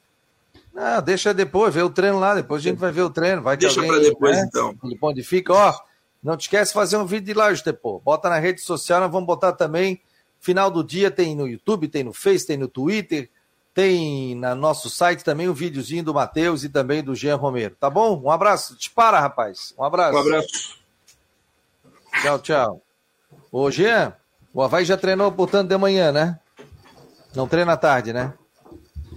[0.77, 3.41] Ah, deixa depois, ver o treino lá, depois a gente vai ver o treino.
[3.41, 4.45] Vai deixa para depois, né?
[4.47, 4.75] então.
[5.01, 5.75] Onde fica, ó.
[6.23, 8.01] Não te esquece de fazer um vídeo de lá, Estepô.
[8.01, 10.01] Bota na rede social, nós vamos botar também.
[10.39, 13.31] Final do dia tem no YouTube, tem no Face, tem no Twitter,
[13.75, 17.77] tem no nosso site também o um videozinho do Matheus e também do Jean Romero.
[17.79, 18.21] Tá bom?
[18.23, 18.77] Um abraço.
[18.77, 19.75] Te para, rapaz.
[19.79, 20.17] Um abraço.
[20.17, 20.79] Um abraço.
[22.23, 22.83] Tchau, tchau.
[23.53, 24.15] Ô, Jean,
[24.53, 26.39] o Havaí já treinou, portanto, de manhã, né?
[27.35, 28.35] Não treina à tarde, né?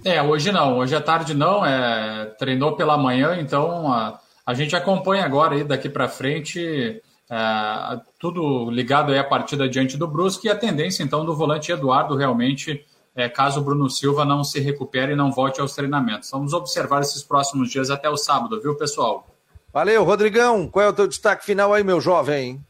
[0.04, 4.76] É, hoje não, hoje à tarde não, é, treinou pela manhã, então a, a gente
[4.76, 10.46] acompanha agora aí daqui para frente é, tudo ligado aí à partida diante do Brusque
[10.46, 12.84] e a tendência então do volante Eduardo realmente,
[13.16, 16.30] é, caso o Bruno Silva não se recupere e não volte aos treinamentos.
[16.30, 19.26] Vamos observar esses próximos dias até o sábado, viu pessoal?
[19.72, 22.60] Valeu, Rodrigão, qual é o teu destaque final aí, meu jovem?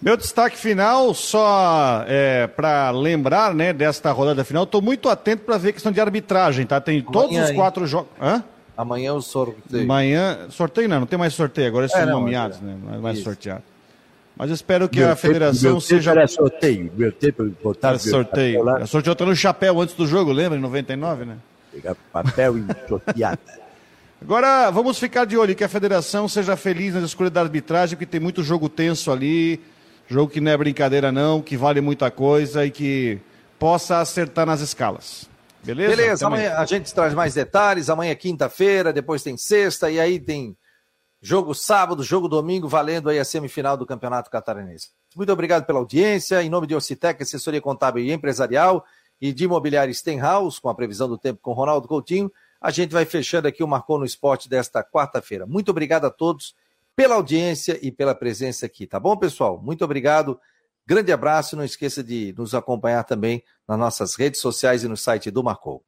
[0.00, 5.58] Meu destaque final, só é, para lembrar né, desta rodada final, estou muito atento para
[5.58, 6.80] ver a questão de arbitragem, tá?
[6.80, 8.08] Tem todos Amanhã, os quatro jogos.
[8.76, 9.84] Amanhã o sorteio.
[9.84, 12.76] Amanhã, sorteio não, não tem mais sorteio, agora é, são nomeados, né?
[12.82, 13.62] Não é mais sorteado.
[14.36, 16.10] Mas eu espero que meu a federação meu seja.
[16.10, 18.62] Era sorteio, meu tempo botar sorteio.
[18.62, 18.86] sorteio.
[18.86, 20.58] Sorteio no chapéu antes do jogo, lembra?
[20.58, 21.36] Em 99, né?
[21.72, 23.38] Pegar papel e sortear.
[24.20, 28.06] Agora, vamos ficar de olho que a federação seja feliz na escolha da arbitragem, porque
[28.06, 29.60] tem muito jogo tenso ali
[30.08, 33.18] Jogo que não é brincadeira, não, que vale muita coisa e que
[33.58, 35.28] possa acertar nas escalas.
[35.66, 35.96] Beleza?
[35.96, 37.90] Beleza, amanhã a gente traz mais detalhes.
[37.90, 40.56] Amanhã é quinta-feira, depois tem sexta, e aí tem
[41.20, 44.90] jogo sábado, jogo domingo, valendo aí a semifinal do Campeonato Catarinense.
[45.16, 46.40] Muito obrigado pela audiência.
[46.40, 48.84] Em nome de Ocitec, assessoria contábil e empresarial,
[49.20, 53.04] e de imobiliário Stenhouse, com a previsão do tempo com Ronaldo Coutinho, a gente vai
[53.04, 55.46] fechando aqui o Marcou no Esporte desta quarta-feira.
[55.46, 56.54] Muito obrigado a todos
[56.94, 59.60] pela audiência e pela presença aqui, tá bom, pessoal?
[59.60, 60.38] Muito obrigado.
[60.86, 61.56] Grande abraço.
[61.56, 65.84] Não esqueça de nos acompanhar também nas nossas redes sociais e no site do Marcou.